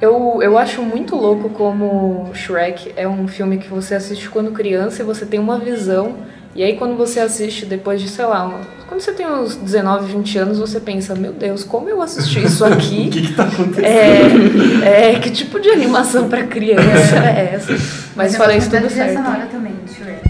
Eu, 0.00 0.38
eu 0.40 0.56
acho 0.56 0.82
muito 0.82 1.16
louco 1.16 1.50
como 1.50 2.30
Shrek 2.32 2.92
é 2.96 3.08
um 3.08 3.26
filme 3.26 3.58
que 3.58 3.66
você 3.68 3.96
assiste 3.96 4.30
quando 4.30 4.52
criança 4.52 5.02
e 5.02 5.04
você 5.04 5.26
tem 5.26 5.40
uma 5.40 5.58
visão. 5.58 6.14
E 6.54 6.62
aí 6.62 6.76
quando 6.76 6.96
você 6.96 7.18
assiste 7.18 7.66
depois 7.66 8.00
de, 8.00 8.08
sei 8.08 8.24
lá, 8.24 8.60
quando 8.86 9.00
você 9.00 9.12
tem 9.12 9.26
uns 9.26 9.56
19, 9.56 10.12
20 10.12 10.38
anos, 10.38 10.58
você 10.60 10.78
pensa, 10.78 11.16
meu 11.16 11.32
Deus, 11.32 11.64
como 11.64 11.88
eu 11.88 12.00
assisti 12.00 12.38
isso 12.46 12.62
O 12.62 12.72
aqui? 12.72 13.08
que 13.08 13.22
que 13.22 13.32
tá 13.32 13.42
acontecendo? 13.42 14.84
É, 14.84 15.10
é, 15.14 15.18
que 15.18 15.30
tipo 15.30 15.58
de 15.58 15.70
animação 15.70 16.28
pra 16.28 16.44
criança 16.44 17.16
é 17.26 17.54
essa? 17.54 17.76
Mas 18.14 18.32
eu 18.34 18.38
fora 18.38 18.56
isso, 18.56 18.70
tudo 18.70 18.88
certo. 18.88 19.14
sonora 19.14 19.46
também, 19.50 19.74
Shrek. 19.92 20.29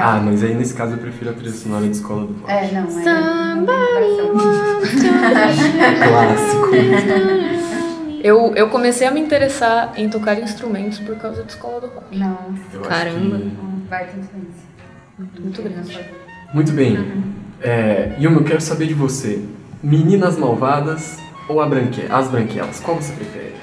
Filmes 0.00 0.20
Ah, 0.20 0.20
mas 0.24 0.42
aí 0.42 0.54
nesse 0.54 0.74
caso 0.74 0.92
eu 0.94 0.98
prefiro 0.98 1.30
a 1.30 1.32
trilha 1.34 1.52
sonora 1.52 1.84
de 1.84 1.90
escola 1.92 2.26
do 2.26 2.32
rock. 2.34 2.50
É, 2.50 2.70
não, 2.72 2.82
é. 2.82 3.56
comparação. 3.60 4.34
Clássico. 6.08 6.70
Eu, 8.22 8.54
eu 8.54 8.68
comecei 8.68 9.06
a 9.06 9.10
me 9.10 9.20
interessar 9.20 9.92
em 9.96 10.08
tocar 10.08 10.38
instrumentos 10.40 10.98
por 10.98 11.16
causa 11.16 11.42
da 11.42 11.48
escola 11.48 11.80
do 11.80 11.86
rock. 11.88 12.18
Nossa, 12.18 12.88
Caramba. 12.88 13.38
que- 13.38 13.44
influência. 14.18 14.70
Muito 15.38 15.62
grande. 15.62 16.00
Muito 16.54 16.72
bem. 16.72 16.98
É, 17.62 18.14
Yuma, 18.20 18.38
eu 18.40 18.44
quero 18.44 18.60
saber 18.60 18.86
de 18.86 18.94
você. 18.94 19.42
Meninas 19.82 20.36
Malvadas 20.36 21.18
ou 21.48 21.60
a 21.60 21.66
branque... 21.66 22.04
as 22.10 22.28
Branquelas? 22.28 22.80
Qual 22.80 22.96
você 22.96 23.12
prefere? 23.12 23.54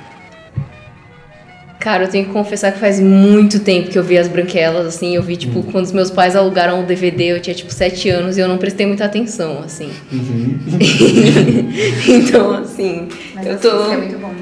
Cara, 1.88 2.04
eu 2.04 2.10
tenho 2.10 2.26
que 2.26 2.34
confessar 2.34 2.74
que 2.74 2.80
faz 2.80 3.00
muito 3.00 3.62
tempo 3.62 3.90
que 3.90 3.98
eu 3.98 4.04
vi 4.04 4.18
as 4.18 4.28
branquelas, 4.28 4.86
assim. 4.86 5.16
Eu 5.16 5.24
vi, 5.24 5.38
tipo, 5.38 5.64
quando 5.72 5.86
os 5.86 5.94
meus 5.94 6.12
pais 6.12 6.36
alugaram 6.36 6.82
o 6.82 6.84
DVD, 6.84 7.32
eu 7.32 7.40
tinha, 7.40 7.56
tipo, 7.56 7.74
7 7.74 8.10
anos 8.10 8.38
e 8.38 8.42
eu 8.42 8.48
não 8.50 8.58
prestei 8.58 8.86
muita 8.86 9.06
atenção, 9.06 9.60
assim. 9.64 9.90
então, 12.06 12.56
assim, 12.56 13.08
Mas 13.34 13.48
eu 13.48 13.58
tô. 13.58 13.90
é 13.90 13.96
muito 13.96 14.20
bom. 14.20 14.34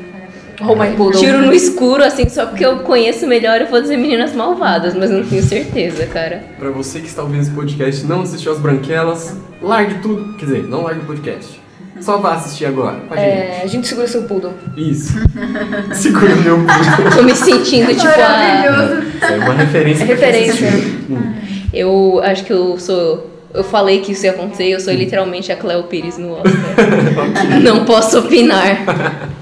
pena. 0.58 0.96
Oh. 0.98 1.12
Tiro 1.12 1.46
no 1.46 1.54
escuro, 1.54 2.04
assim, 2.04 2.28
só 2.28 2.48
porque 2.48 2.66
eu 2.66 2.80
conheço 2.80 3.28
melhor, 3.28 3.62
eu 3.62 3.68
vou 3.68 3.80
dizer 3.80 3.96
Meninas 3.96 4.34
Malvadas, 4.34 4.96
mas 4.96 5.12
eu 5.12 5.20
não 5.20 5.26
tenho 5.28 5.44
certeza, 5.44 6.08
cara. 6.08 6.44
Pra 6.58 6.72
você 6.72 7.00
que 7.00 7.06
está 7.06 7.22
ouvindo 7.22 7.44
esse 7.44 7.52
podcast 7.52 8.04
e 8.04 8.08
não 8.08 8.24
assistiu 8.24 8.54
as 8.54 8.58
Branquelas, 8.58 9.38
largue 9.62 10.02
tudo. 10.02 10.34
Quer 10.40 10.46
dizer, 10.46 10.64
não 10.64 10.82
largue 10.82 11.02
o 11.02 11.06
podcast. 11.06 11.65
Só 12.02 12.18
vá 12.18 12.34
assistir 12.34 12.66
agora. 12.66 13.00
Com 13.08 13.14
a 13.14 13.18
gente. 13.18 13.28
É, 13.28 13.62
a 13.64 13.68
gente 13.68 13.88
segura 13.88 14.08
seu 14.08 14.24
poodle. 14.24 14.54
Isso. 14.76 15.14
Segura 15.94 16.34
o 16.36 16.42
meu 16.42 16.58
pulo. 16.58 17.16
Tô 17.16 17.24
me 17.24 17.36
sentindo, 17.36 17.88
tipo, 17.94 18.08
a. 18.08 18.18
Maravilhoso. 18.18 19.08
Isso 19.16 19.26
é 19.26 19.38
uma 19.38 19.54
referência. 19.54 20.04
É 20.04 20.08
referência. 20.08 20.70
Hum. 21.10 21.34
Eu 21.74 22.22
acho 22.24 22.44
que 22.44 22.52
eu 22.54 22.78
sou. 22.78 23.32
Eu 23.54 23.64
falei 23.64 24.02
que 24.02 24.12
isso 24.12 24.26
ia 24.26 24.32
acontecer, 24.32 24.66
eu 24.66 24.80
sou 24.82 24.94
literalmente 24.94 25.50
a 25.52 25.56
Cleo 25.56 25.84
Pires 25.84 26.18
no 26.18 26.34
Oscar. 26.34 26.52
Não 27.64 27.86
posso 27.86 28.20
opinar. 28.20 28.86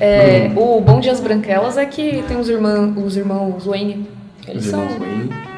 É, 0.00 0.52
O 0.54 0.80
bom 0.80 1.00
de 1.00 1.10
As 1.10 1.18
Branquelas 1.18 1.76
é 1.76 1.84
que 1.84 2.22
tem 2.28 2.36
os, 2.38 2.48
irmã, 2.48 2.94
os 2.96 3.16
irmãos 3.16 3.66
Wayne. 3.66 4.06
Eles 4.48 4.64
são, 4.66 4.86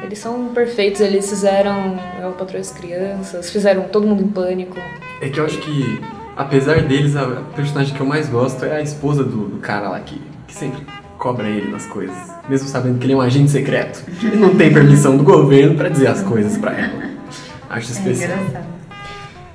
eles 0.03 0.19
são 0.19 0.47
perfeitos, 0.53 1.01
eles 1.01 1.29
fizeram 1.29 1.97
Eu 2.21 2.31
Patroa 2.33 2.59
as 2.61 2.71
Crianças, 2.71 3.49
fizeram 3.49 3.83
Todo 3.83 4.05
Mundo 4.07 4.23
em 4.23 4.27
Pânico. 4.27 4.77
É 5.21 5.29
que 5.29 5.39
eu 5.39 5.45
acho 5.45 5.57
que, 5.59 6.01
apesar 6.35 6.81
deles, 6.81 7.15
a 7.15 7.25
personagem 7.55 7.93
que 7.95 8.01
eu 8.01 8.05
mais 8.05 8.27
gosto 8.27 8.65
é 8.65 8.77
a 8.77 8.81
esposa 8.81 9.23
do, 9.23 9.47
do 9.47 9.57
cara 9.59 9.89
lá 9.89 9.99
que, 9.99 10.21
que 10.47 10.53
sempre 10.53 10.85
cobra 11.17 11.47
ele 11.47 11.71
das 11.71 11.85
coisas. 11.85 12.17
Mesmo 12.49 12.67
sabendo 12.67 12.97
que 12.99 13.05
ele 13.05 13.13
é 13.13 13.15
um 13.15 13.21
agente 13.21 13.51
secreto. 13.51 14.03
Ele 14.23 14.37
não 14.37 14.55
tem 14.55 14.73
permissão 14.73 15.15
do 15.15 15.23
governo 15.23 15.75
pra 15.75 15.87
dizer 15.87 16.07
as 16.07 16.21
coisas 16.23 16.57
pra 16.57 16.71
ela. 16.71 17.11
Acho 17.69 17.89
É 17.89 17.91
especial. 17.93 18.37
engraçado. 18.39 18.65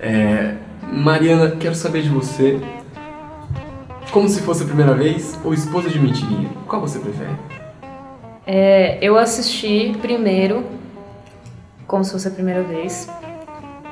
É, 0.01 0.55
Mariana, 0.93 1.51
quero 1.59 1.75
saber 1.75 2.03
de 2.03 2.09
você. 2.09 2.59
Como 4.13 4.29
se 4.29 4.41
fosse 4.43 4.63
a 4.63 4.67
primeira 4.67 4.95
vez 4.95 5.39
ou 5.45 5.53
esposa 5.53 5.91
de 5.91 5.99
mentirinha? 5.99 6.49
Qual 6.67 6.81
você 6.81 6.99
prefere? 6.99 7.31
É, 8.47 8.99
eu 9.01 9.19
assisti 9.19 9.97
primeiro, 10.01 10.65
como 11.87 12.05
se 12.05 12.13
fosse 12.13 12.29
a 12.29 12.31
primeira 12.31 12.63
vez. 12.63 13.09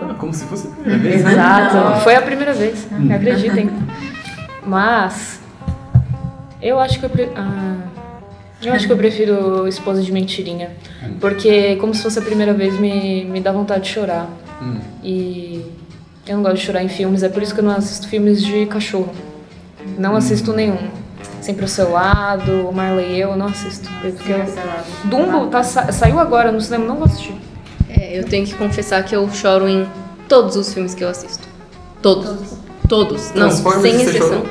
Ah, 0.01 0.15
como 0.19 0.33
se 0.33 0.45
fosse 0.45 0.69
a 0.69 0.71
primeira 0.71 0.99
vez, 1.03 1.25
né? 1.25 1.33
Exato, 1.33 2.01
foi 2.01 2.15
a 2.15 2.23
primeira 2.23 2.53
vez, 2.53 2.87
acreditem. 3.15 3.71
Mas 4.67 5.41
eu 6.63 6.79
acho 6.81 6.99
que 6.99 7.05
eu, 7.07 7.11
pre- 7.11 7.31
ah, 7.37 7.77
eu 8.63 8.73
acho 8.73 8.87
que 8.87 8.93
eu 8.93 8.97
prefiro 8.97 9.67
esposa 9.69 10.01
de 10.03 10.13
mentirinha, 10.13 10.71
porque 11.21 11.77
como 11.77 11.95
se 11.95 12.03
fosse 12.03 12.19
a 12.19 12.23
primeira 12.23 12.53
vez 12.55 12.79
me, 12.79 13.25
me 13.25 13.41
dá 13.41 13.51
vontade 13.53 13.83
de 13.85 13.89
chorar. 13.91 14.29
Hum. 14.63 14.79
E 15.03 15.65
eu 16.27 16.37
não 16.37 16.43
gosto 16.43 16.57
de 16.57 16.63
chorar 16.63 16.83
em 16.83 16.89
filmes, 16.89 17.23
é 17.23 17.29
por 17.29 17.43
isso 17.43 17.53
que 17.55 17.61
eu 17.61 17.65
não 17.65 17.73
assisto 17.77 18.09
filmes 18.09 18.43
de 18.43 18.67
cachorro. 18.67 19.13
Não 19.99 20.17
assisto 20.17 20.53
nenhum. 20.53 20.79
Sempre 21.45 21.63
ao 21.65 21.69
seu 21.69 21.91
lado, 21.93 22.71
Marley 22.73 23.17
e 23.17 23.21
eu, 23.21 23.31
eu 23.33 23.37
não 23.37 23.47
assisto. 23.47 23.87
Porque 24.01 24.33
eu... 24.33 24.39
Dumbo 25.05 25.47
tá, 25.49 25.63
sa- 25.63 25.93
saiu 25.93 26.19
agora 26.19 26.51
no 26.51 26.59
cinema, 26.59 26.87
não 26.87 26.97
vou 26.97 27.05
assistir. 27.05 27.35
É, 27.91 28.19
eu 28.19 28.25
tenho 28.25 28.47
que 28.47 28.55
confessar 28.55 29.05
que 29.05 29.15
eu 29.15 29.29
choro 29.31 29.69
em 29.69 29.87
todos 30.27 30.57
os 30.57 30.73
filmes 30.73 30.95
que 30.95 31.05
eu 31.05 31.09
assisto. 31.11 31.47
Todos. 32.01 32.55
Todos. 32.89 33.27
Não, 33.35 33.49
Transformers 33.49 33.83
sem 33.97 34.07
exceção. 34.07 34.43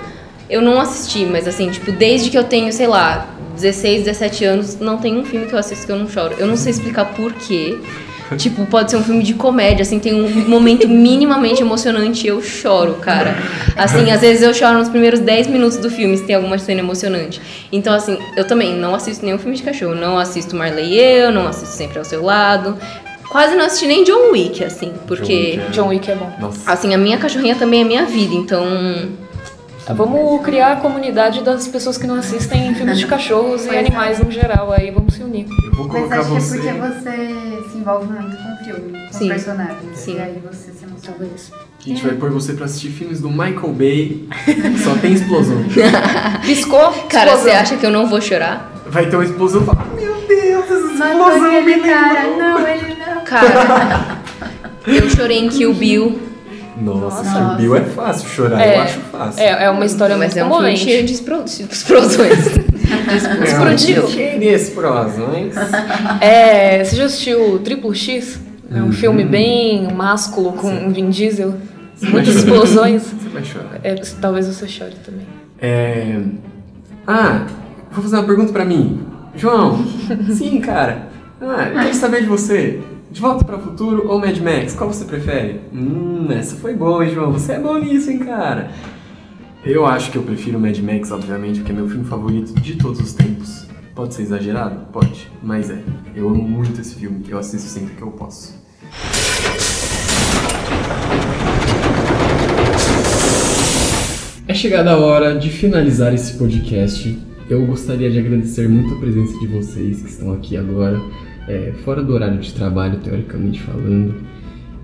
Eu 0.47 0.61
não 0.61 0.79
assisti, 0.79 1.25
mas 1.25 1.47
assim, 1.47 1.71
tipo, 1.71 1.91
desde 1.91 2.29
que 2.29 2.37
eu 2.37 2.43
tenho, 2.43 2.71
sei 2.71 2.85
lá, 2.85 3.27
16, 3.55 4.03
17 4.05 4.45
anos, 4.45 4.79
não 4.79 4.99
tem 4.99 5.17
um 5.17 5.25
filme 5.25 5.47
que 5.47 5.53
eu 5.53 5.57
assisto 5.59 5.87
que 5.87 5.91
eu 5.91 5.97
não 5.97 6.07
choro. 6.07 6.35
Eu 6.37 6.45
não 6.45 6.55
sei 6.55 6.73
explicar 6.73 7.05
por 7.15 7.33
quê. 7.33 7.79
Tipo, 8.37 8.65
pode 8.65 8.91
ser 8.91 8.97
um 8.97 9.03
filme 9.03 9.23
de 9.23 9.33
comédia, 9.33 9.83
assim, 9.83 9.99
tem 9.99 10.13
um 10.13 10.49
momento 10.49 10.87
minimamente 10.87 11.61
emocionante 11.61 12.25
e 12.25 12.29
eu 12.29 12.41
choro, 12.41 12.95
cara. 12.95 13.35
Assim, 13.75 14.11
às 14.11 14.21
vezes 14.21 14.41
eu 14.41 14.53
choro 14.53 14.77
nos 14.77 14.89
primeiros 14.89 15.19
10 15.19 15.47
minutos 15.47 15.77
do 15.77 15.89
filme 15.89 16.17
se 16.17 16.23
tem 16.23 16.35
alguma 16.35 16.57
cena 16.57 16.79
emocionante. 16.79 17.41
Então, 17.71 17.93
assim, 17.93 18.17
eu 18.35 18.45
também 18.45 18.75
não 18.75 18.95
assisto 18.95 19.25
nenhum 19.25 19.37
filme 19.37 19.55
de 19.55 19.63
cachorro. 19.63 19.95
Não 19.95 20.17
assisto 20.17 20.55
Marley 20.55 20.93
e 20.93 20.99
eu, 20.99 21.31
não 21.31 21.47
assisto 21.47 21.75
Sempre 21.75 21.99
ao 21.99 22.05
Seu 22.05 22.23
Lado. 22.23 22.77
Quase 23.29 23.55
não 23.55 23.65
assisti 23.65 23.87
nem 23.87 24.03
John 24.03 24.31
Wick, 24.31 24.63
assim, 24.63 24.93
porque... 25.07 25.53
John 25.53 25.61
Wick 25.61 25.71
John 25.71 25.87
Wick 25.87 26.11
é 26.11 26.15
bom. 26.15 26.31
Nossa. 26.39 26.71
Assim, 26.71 26.93
a 26.93 26.97
minha 26.97 27.17
cachorrinha 27.17 27.55
também 27.55 27.81
é 27.81 27.83
minha 27.83 28.05
vida, 28.05 28.35
então. 28.35 28.63
Vamos 29.89 30.41
criar 30.43 30.73
a 30.73 30.75
comunidade 30.77 31.43
das 31.43 31.67
pessoas 31.67 31.97
que 31.97 32.07
não 32.07 32.15
assistem 32.15 32.73
filmes 32.73 32.97
de 32.99 33.05
cachorros 33.05 33.65
e 33.65 33.69
é. 33.69 33.79
animais 33.79 34.19
no 34.19 34.31
geral. 34.31 34.71
Aí 34.71 34.89
vamos 34.91 35.15
se 35.15 35.23
unir. 35.23 35.45
Eu 35.65 35.71
vou 35.73 35.87
Mas 35.87 35.95
colocar 35.97 36.19
acho 36.19 36.29
você. 36.29 36.59
que 36.59 36.67
é 36.67 36.73
porque 36.73 36.87
você 36.87 37.69
se 37.71 37.77
envolve 37.77 38.05
muito 38.07 38.37
com 38.37 38.53
o 38.53 38.57
filme, 38.63 39.07
com 39.07 39.13
Sim. 39.13 39.23
os 39.25 39.29
personagens. 39.29 39.97
Sim. 39.97 40.15
E 40.15 40.21
aí 40.21 40.41
você 40.43 40.71
se 40.71 40.85
emociona. 40.85 41.17
Talvez. 41.17 41.51
A 41.53 41.89
gente 41.89 42.01
vai 42.05 42.15
pôr 42.15 42.31
você 42.31 42.53
pra 42.53 42.63
assistir 42.65 42.89
filmes 42.89 43.19
do 43.19 43.29
Michael 43.29 43.73
Bay, 43.73 44.29
que 44.45 44.77
só 44.79 44.95
tem 44.95 45.11
explosões. 45.13 45.73
Piscou? 46.45 46.79
Cara, 47.09 47.31
explosão. 47.31 47.37
você 47.37 47.49
acha 47.51 47.75
que 47.75 47.85
eu 47.85 47.91
não 47.91 48.07
vou 48.07 48.21
chorar? 48.21 48.71
Vai 48.87 49.09
ter 49.09 49.17
uma 49.17 49.25
explosão 49.25 49.63
e 49.63 49.65
fala, 49.65 49.85
meu 49.99 50.15
Deus, 50.25 50.63
essa 50.63 50.79
Mas 50.97 51.11
explosão 51.11 51.41
me 51.51 51.57
aquele 51.57 51.75
lembrou." 51.75 51.93
cara, 51.93 52.23
não, 52.37 52.67
ele 52.67 52.95
não. 52.95 53.23
Cara, 53.25 54.17
eu 54.87 55.09
chorei 55.09 55.39
em 55.39 55.49
Kill 55.49 55.73
Bill, 55.73 56.19
Nossa, 56.83 57.23
Nossa. 57.23 57.39
que 57.39 57.53
o 57.53 57.57
Bill 57.57 57.75
é 57.77 57.81
fácil 57.81 58.29
chorar, 58.29 58.61
É. 58.61 58.77
eu 58.77 58.81
acho 58.81 58.99
fácil. 59.11 59.41
É, 59.41 59.63
é 59.65 59.69
uma 59.69 59.85
história 59.85 60.17
mas 60.17 60.33
muito 60.35 60.39
é 60.39 60.45
um 60.45 60.53
filme 60.57 60.77
cheio 60.77 61.05
de 61.05 61.13
explo- 61.13 61.43
de 61.43 61.63
explosões. 61.63 62.45
explodiu. 63.43 64.07
Cheio 64.07 64.39
de 64.39 64.45
explosões. 64.47 65.55
É, 66.21 66.83
você 66.83 66.95
já 66.95 67.05
assistiu 67.05 67.59
Triplo 67.59 67.93
X? 67.93 68.39
É 68.71 68.75
um 68.81 68.85
Uhum. 68.85 68.91
filme 68.91 69.23
bem 69.23 69.91
másculo 69.93 70.53
com 70.53 70.69
Sim. 70.69 70.89
Vin 70.91 71.09
Diesel. 71.09 71.53
Você 71.95 72.07
Muitas 72.09 72.33
vai 72.33 72.43
chorar. 72.43 72.53
explosões. 72.55 73.01
Você 73.03 73.29
vai 73.29 73.43
chorar. 73.43 73.79
É, 73.83 73.95
talvez 74.19 74.47
você 74.47 74.67
chore 74.67 74.95
também. 75.05 75.27
É... 75.61 76.17
Ah, 77.07 77.45
vou 77.91 78.03
fazer 78.03 78.15
uma 78.17 78.23
pergunta 78.23 78.51
pra 78.51 78.65
mim. 78.65 79.01
João, 79.35 79.85
sim, 80.35 80.59
cara. 80.59 81.07
Ah, 81.41 81.67
eu 81.73 81.81
quero 81.81 81.93
saber 81.95 82.21
de 82.21 82.27
você. 82.27 82.79
De 83.13 83.21
Volta 83.21 83.45
para 83.45 83.57
o 83.57 83.61
Futuro 83.61 84.07
ou 84.07 84.17
Mad 84.17 84.35
Max? 84.39 84.73
Qual 84.73 84.91
você 84.91 85.05
prefere? 85.05 85.59
Hum, 85.71 86.25
essa 86.31 86.55
foi 86.55 86.73
boa, 86.73 87.05
hein, 87.05 87.13
João. 87.13 87.31
Você 87.31 87.51
é 87.51 87.59
bom 87.59 87.77
nisso, 87.77 88.09
hein, 88.09 88.17
cara. 88.17 88.71
Eu 89.63 89.85
acho 89.85 90.09
que 90.09 90.17
eu 90.17 90.23
prefiro 90.23 90.59
Mad 90.59 90.75
Max, 90.79 91.11
obviamente, 91.11 91.59
porque 91.59 91.71
é 91.71 91.75
meu 91.75 91.87
filme 91.87 92.05
favorito 92.05 92.59
de 92.59 92.75
todos 92.75 92.99
os 92.99 93.13
tempos. 93.13 93.67
Pode 93.93 94.15
ser 94.15 94.23
exagerado? 94.23 94.87
Pode. 94.91 95.31
Mas 95.43 95.69
é. 95.69 95.83
Eu 96.15 96.27
amo 96.27 96.41
muito 96.41 96.81
esse 96.81 96.95
filme. 96.95 97.23
Eu 97.29 97.37
assisto 97.37 97.69
sempre 97.69 97.93
que 97.93 98.01
eu 98.01 98.09
posso. 98.09 98.59
É 104.47 104.55
chegada 104.55 104.93
a 104.93 104.97
hora 104.97 105.37
de 105.37 105.51
finalizar 105.51 106.15
esse 106.15 106.33
podcast. 106.33 107.15
Eu 107.47 107.63
gostaria 107.67 108.09
de 108.09 108.17
agradecer 108.17 108.67
muito 108.67 108.95
a 108.95 108.97
presença 108.97 109.37
de 109.37 109.45
vocês 109.45 110.01
que 110.01 110.09
estão 110.09 110.33
aqui 110.33 110.57
agora, 110.57 110.99
é, 111.47 111.73
fora 111.83 112.01
do 112.03 112.13
horário 112.13 112.39
de 112.39 112.53
trabalho, 112.53 112.99
teoricamente 112.99 113.61
falando. 113.61 114.15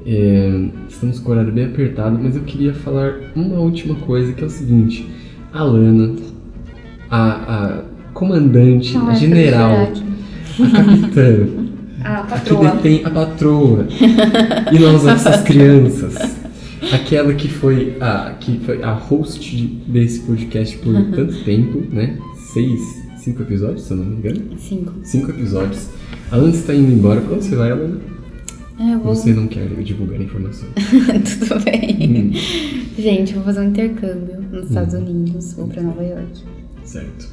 É, 0.05 0.69
estamos 0.87 1.19
com 1.19 1.29
o 1.29 1.33
horário 1.33 1.51
bem 1.51 1.65
apertado, 1.65 2.17
mas 2.21 2.35
eu 2.35 2.43
queria 2.43 2.73
falar 2.73 3.15
uma 3.35 3.59
última 3.59 3.95
coisa 3.95 4.33
que 4.33 4.43
é 4.43 4.47
o 4.47 4.49
seguinte: 4.49 5.07
a 5.53 5.63
Lana, 5.63 6.15
a, 7.09 7.27
a 7.77 7.81
comandante, 8.13 8.95
a 8.97 9.13
general, 9.13 9.91
a 10.59 10.71
capitã, 10.71 11.47
Ah, 12.01 12.25
que 12.45 12.55
detém 12.55 13.01
a 13.03 13.09
patroa 13.09 13.85
e 14.71 14.79
nós 14.79 15.05
essas 15.05 15.41
crianças. 15.43 16.15
Aquela 16.93 17.33
que 17.33 17.49
foi 17.49 17.97
a, 17.99 18.35
que 18.39 18.57
foi 18.59 18.81
a 18.81 18.93
host 18.93 19.53
de- 19.53 19.67
desse 19.67 20.21
podcast 20.21 20.77
por 20.77 20.93
tanto 20.93 21.43
tempo, 21.43 21.83
né? 21.91 22.17
Seis, 22.53 22.98
cinco 23.29 23.43
episódios, 23.43 23.83
se 23.83 23.91
eu 23.91 23.97
não 23.97 24.05
me 24.05 24.15
engano. 24.17 24.41
Cinco. 24.57 24.93
Cinco 25.03 25.31
episódios. 25.31 25.87
A 26.31 26.35
Alana 26.35 26.53
está 26.53 26.73
indo 26.73 26.91
embora. 26.91 27.21
Onde 27.31 27.43
você 27.45 27.55
vai, 27.55 27.71
Alana? 27.71 27.99
É, 28.79 28.93
eu 28.95 28.99
vou. 28.99 29.13
Você 29.15 29.33
não 29.33 29.47
quer 29.47 29.67
divulgar 29.83 30.19
a 30.19 30.23
informação. 30.23 30.67
Tudo 30.75 31.63
bem. 31.63 32.31
Hum, 32.33 32.91
Gente, 32.97 33.33
vou 33.33 33.43
fazer 33.43 33.59
um 33.61 33.69
intercâmbio 33.69 34.41
nos 34.51 34.67
Estados 34.67 34.93
Unidos, 34.93 35.53
vou 35.53 35.67
pra 35.67 35.81
Nova 35.81 36.03
York. 36.03 36.41
certo. 36.83 37.29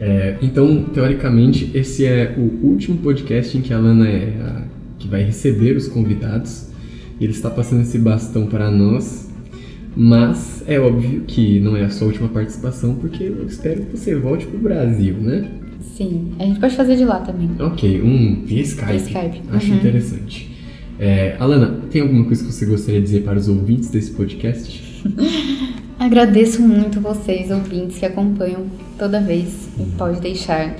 É, 0.00 0.36
então, 0.40 0.84
teoricamente, 0.84 1.70
esse 1.74 2.04
é 2.04 2.34
o 2.36 2.66
último 2.66 2.98
podcast 2.98 3.56
em 3.56 3.60
que 3.62 3.72
a 3.72 3.76
Alana 3.78 4.08
é 4.08 4.28
a 4.40 4.62
que 4.98 5.08
vai 5.08 5.22
receber 5.24 5.76
os 5.76 5.88
convidados. 5.88 6.68
Ele 7.20 7.32
está 7.32 7.50
passando 7.50 7.82
esse 7.82 7.98
bastão 7.98 8.46
para 8.46 8.70
nós. 8.70 9.30
Mas 9.96 10.62
é 10.66 10.80
óbvio 10.80 11.22
que 11.26 11.60
não 11.60 11.76
é 11.76 11.84
a 11.84 11.90
sua 11.90 12.06
última 12.08 12.28
participação, 12.28 12.94
porque 12.94 13.24
eu 13.24 13.46
espero 13.46 13.82
que 13.82 13.96
você 13.96 14.14
volte 14.14 14.46
pro 14.46 14.58
Brasil, 14.58 15.14
né? 15.14 15.50
Sim, 15.80 16.32
a 16.38 16.44
gente 16.44 16.60
pode 16.60 16.74
fazer 16.74 16.96
de 16.96 17.04
lá 17.04 17.20
também. 17.20 17.50
Ok, 17.58 18.00
um 18.00 18.42
via 18.44 18.62
Skype. 18.62 18.86
Via 18.86 18.96
Skype, 18.96 19.42
Acho 19.50 19.70
uhum. 19.70 19.76
interessante. 19.76 20.50
É, 20.98 21.36
Alana, 21.38 21.80
tem 21.90 22.00
alguma 22.02 22.24
coisa 22.24 22.44
que 22.44 22.52
você 22.52 22.64
gostaria 22.64 23.00
de 23.00 23.06
dizer 23.06 23.22
para 23.22 23.36
os 23.38 23.48
ouvintes 23.48 23.90
desse 23.90 24.12
podcast? 24.12 25.02
Agradeço 25.98 26.62
muito 26.62 27.00
vocês, 27.00 27.50
ouvintes, 27.50 27.98
que 27.98 28.06
acompanham 28.06 28.66
toda 28.98 29.20
vez 29.20 29.68
e 29.78 29.84
pode 29.96 30.20
deixar. 30.20 30.76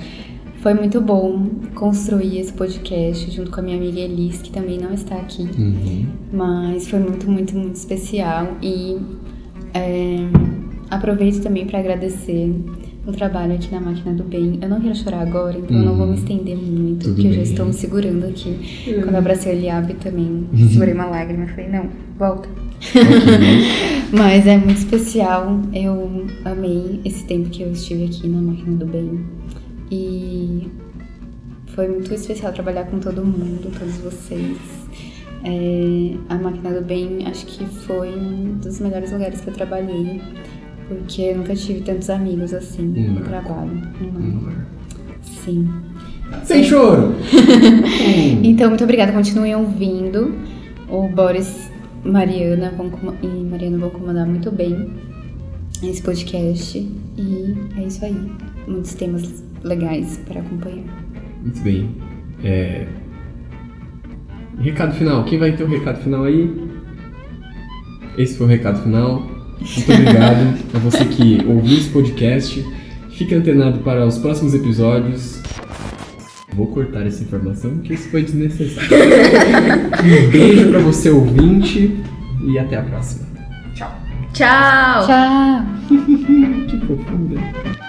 Foi 0.63 0.73
muito 0.73 1.01
bom 1.01 1.45
construir 1.75 2.39
esse 2.39 2.53
podcast 2.53 3.29
junto 3.29 3.51
com 3.51 3.59
a 3.59 3.63
minha 3.63 3.75
amiga 3.75 3.99
Elis, 3.99 4.41
que 4.41 4.49
também 4.49 4.79
não 4.79 4.93
está 4.93 5.17
aqui. 5.17 5.41
Uhum. 5.41 6.05
Mas 6.31 6.87
foi 6.87 6.99
muito, 6.99 7.29
muito, 7.29 7.53
muito 7.53 7.75
especial. 7.75 8.47
E 8.61 8.97
é, 9.73 10.19
aproveito 10.89 11.43
também 11.43 11.67
para 11.67 11.79
agradecer 11.79 12.55
o 13.05 13.11
trabalho 13.11 13.55
aqui 13.55 13.69
na 13.73 13.81
Máquina 13.81 14.13
do 14.13 14.23
Bem. 14.23 14.57
Eu 14.61 14.69
não 14.69 14.79
quero 14.79 14.95
chorar 14.95 15.19
agora, 15.19 15.57
então 15.57 15.75
eu 15.75 15.83
não 15.83 15.97
vou 15.97 16.07
me 16.07 16.15
estender 16.15 16.55
muito, 16.55 17.09
Tudo 17.09 17.15
porque 17.15 17.27
eu 17.27 17.33
já 17.33 17.41
bem. 17.41 17.51
estou 17.51 17.65
me 17.65 17.73
segurando 17.73 18.25
aqui. 18.25 18.57
Quando 18.85 19.11
eu 19.11 19.17
abracei 19.17 19.51
a 19.51 19.55
Eliabe 19.55 19.95
também, 19.95 20.47
segurei 20.71 20.93
uma 20.93 21.07
lágrima. 21.07 21.45
Falei, 21.45 21.67
não, 21.67 21.89
volta. 22.17 22.47
Mas 24.17 24.47
é 24.47 24.57
muito 24.57 24.77
especial. 24.77 25.59
Eu 25.73 26.25
amei 26.45 27.01
esse 27.03 27.25
tempo 27.25 27.49
que 27.49 27.63
eu 27.63 27.71
estive 27.73 28.05
aqui 28.05 28.29
na 28.29 28.41
Máquina 28.41 28.77
do 28.77 28.85
Bem. 28.85 29.19
E 29.93 30.67
foi 31.67 31.87
muito 31.87 32.11
especial 32.13 32.51
trabalhar 32.51 32.85
com 32.85 32.99
todo 32.99 33.23
mundo, 33.23 33.71
todos 33.77 33.95
vocês. 33.97 34.57
É, 35.43 36.15
a 36.29 36.35
Máquina 36.35 36.71
do 36.71 36.81
Bem 36.83 37.27
acho 37.27 37.45
que 37.45 37.63
foi 37.65 38.09
um 38.17 38.55
dos 38.61 38.79
melhores 38.79 39.11
lugares 39.11 39.39
que 39.41 39.49
eu 39.49 39.53
trabalhei. 39.53 40.19
Porque 40.87 41.21
eu 41.21 41.37
nunca 41.37 41.55
tive 41.55 41.81
tantos 41.81 42.09
amigos 42.09 42.53
assim 42.53 42.93
Hum. 42.97 43.13
no 43.19 43.21
trabalho. 43.21 43.81
Sim. 45.21 45.69
Sem 46.43 46.63
choro! 46.63 47.13
Então, 48.43 48.69
muito 48.69 48.83
obrigada. 48.83 49.11
Continuem 49.11 49.55
ouvindo. 49.55 50.33
O 50.89 51.07
Boris 51.07 51.69
Mariana 52.03 52.71
vão, 52.75 52.91
e 53.21 53.27
Mariana 53.27 53.77
vão 53.77 53.89
comandar 53.91 54.25
muito 54.27 54.51
bem 54.51 54.91
esse 55.83 56.01
podcast. 56.01 56.77
E 57.17 57.55
é 57.77 57.83
isso 57.85 58.03
aí. 58.03 58.31
Muitos 58.67 58.93
temas 58.95 59.43
legais 59.63 60.19
para 60.27 60.39
acompanhar. 60.41 60.85
Muito 61.41 61.61
bem. 61.61 61.95
É... 62.43 62.85
Recado 64.59 64.93
final. 64.93 65.23
Quem 65.25 65.39
vai 65.39 65.51
ter 65.53 65.63
o 65.63 65.67
recado 65.67 66.01
final 66.01 66.23
aí? 66.23 66.49
Esse 68.17 68.37
foi 68.37 68.47
o 68.47 68.49
recado 68.49 68.81
final. 68.83 69.21
Muito 69.59 69.91
obrigado 69.91 70.57
a 70.73 70.79
você 70.79 71.05
que 71.05 71.43
ouviu 71.47 71.77
esse 71.77 71.89
podcast. 71.89 72.63
Fique 73.11 73.33
antenado 73.35 73.79
para 73.79 74.05
os 74.05 74.17
próximos 74.17 74.53
episódios. 74.53 75.41
Vou 76.53 76.67
cortar 76.67 77.05
essa 77.07 77.23
informação 77.23 77.71
porque 77.77 77.93
isso 77.93 78.09
foi 78.09 78.23
desnecessário. 78.23 78.89
Um 80.03 80.29
beijo 80.31 80.69
para 80.69 80.79
você 80.79 81.09
ouvinte 81.09 81.97
e 82.45 82.59
até 82.59 82.77
a 82.77 82.83
próxima. 82.83 83.25
Tchau! 83.73 85.05
Tchau! 85.05 85.65
Que 86.67 86.79
fofura. 86.79 87.82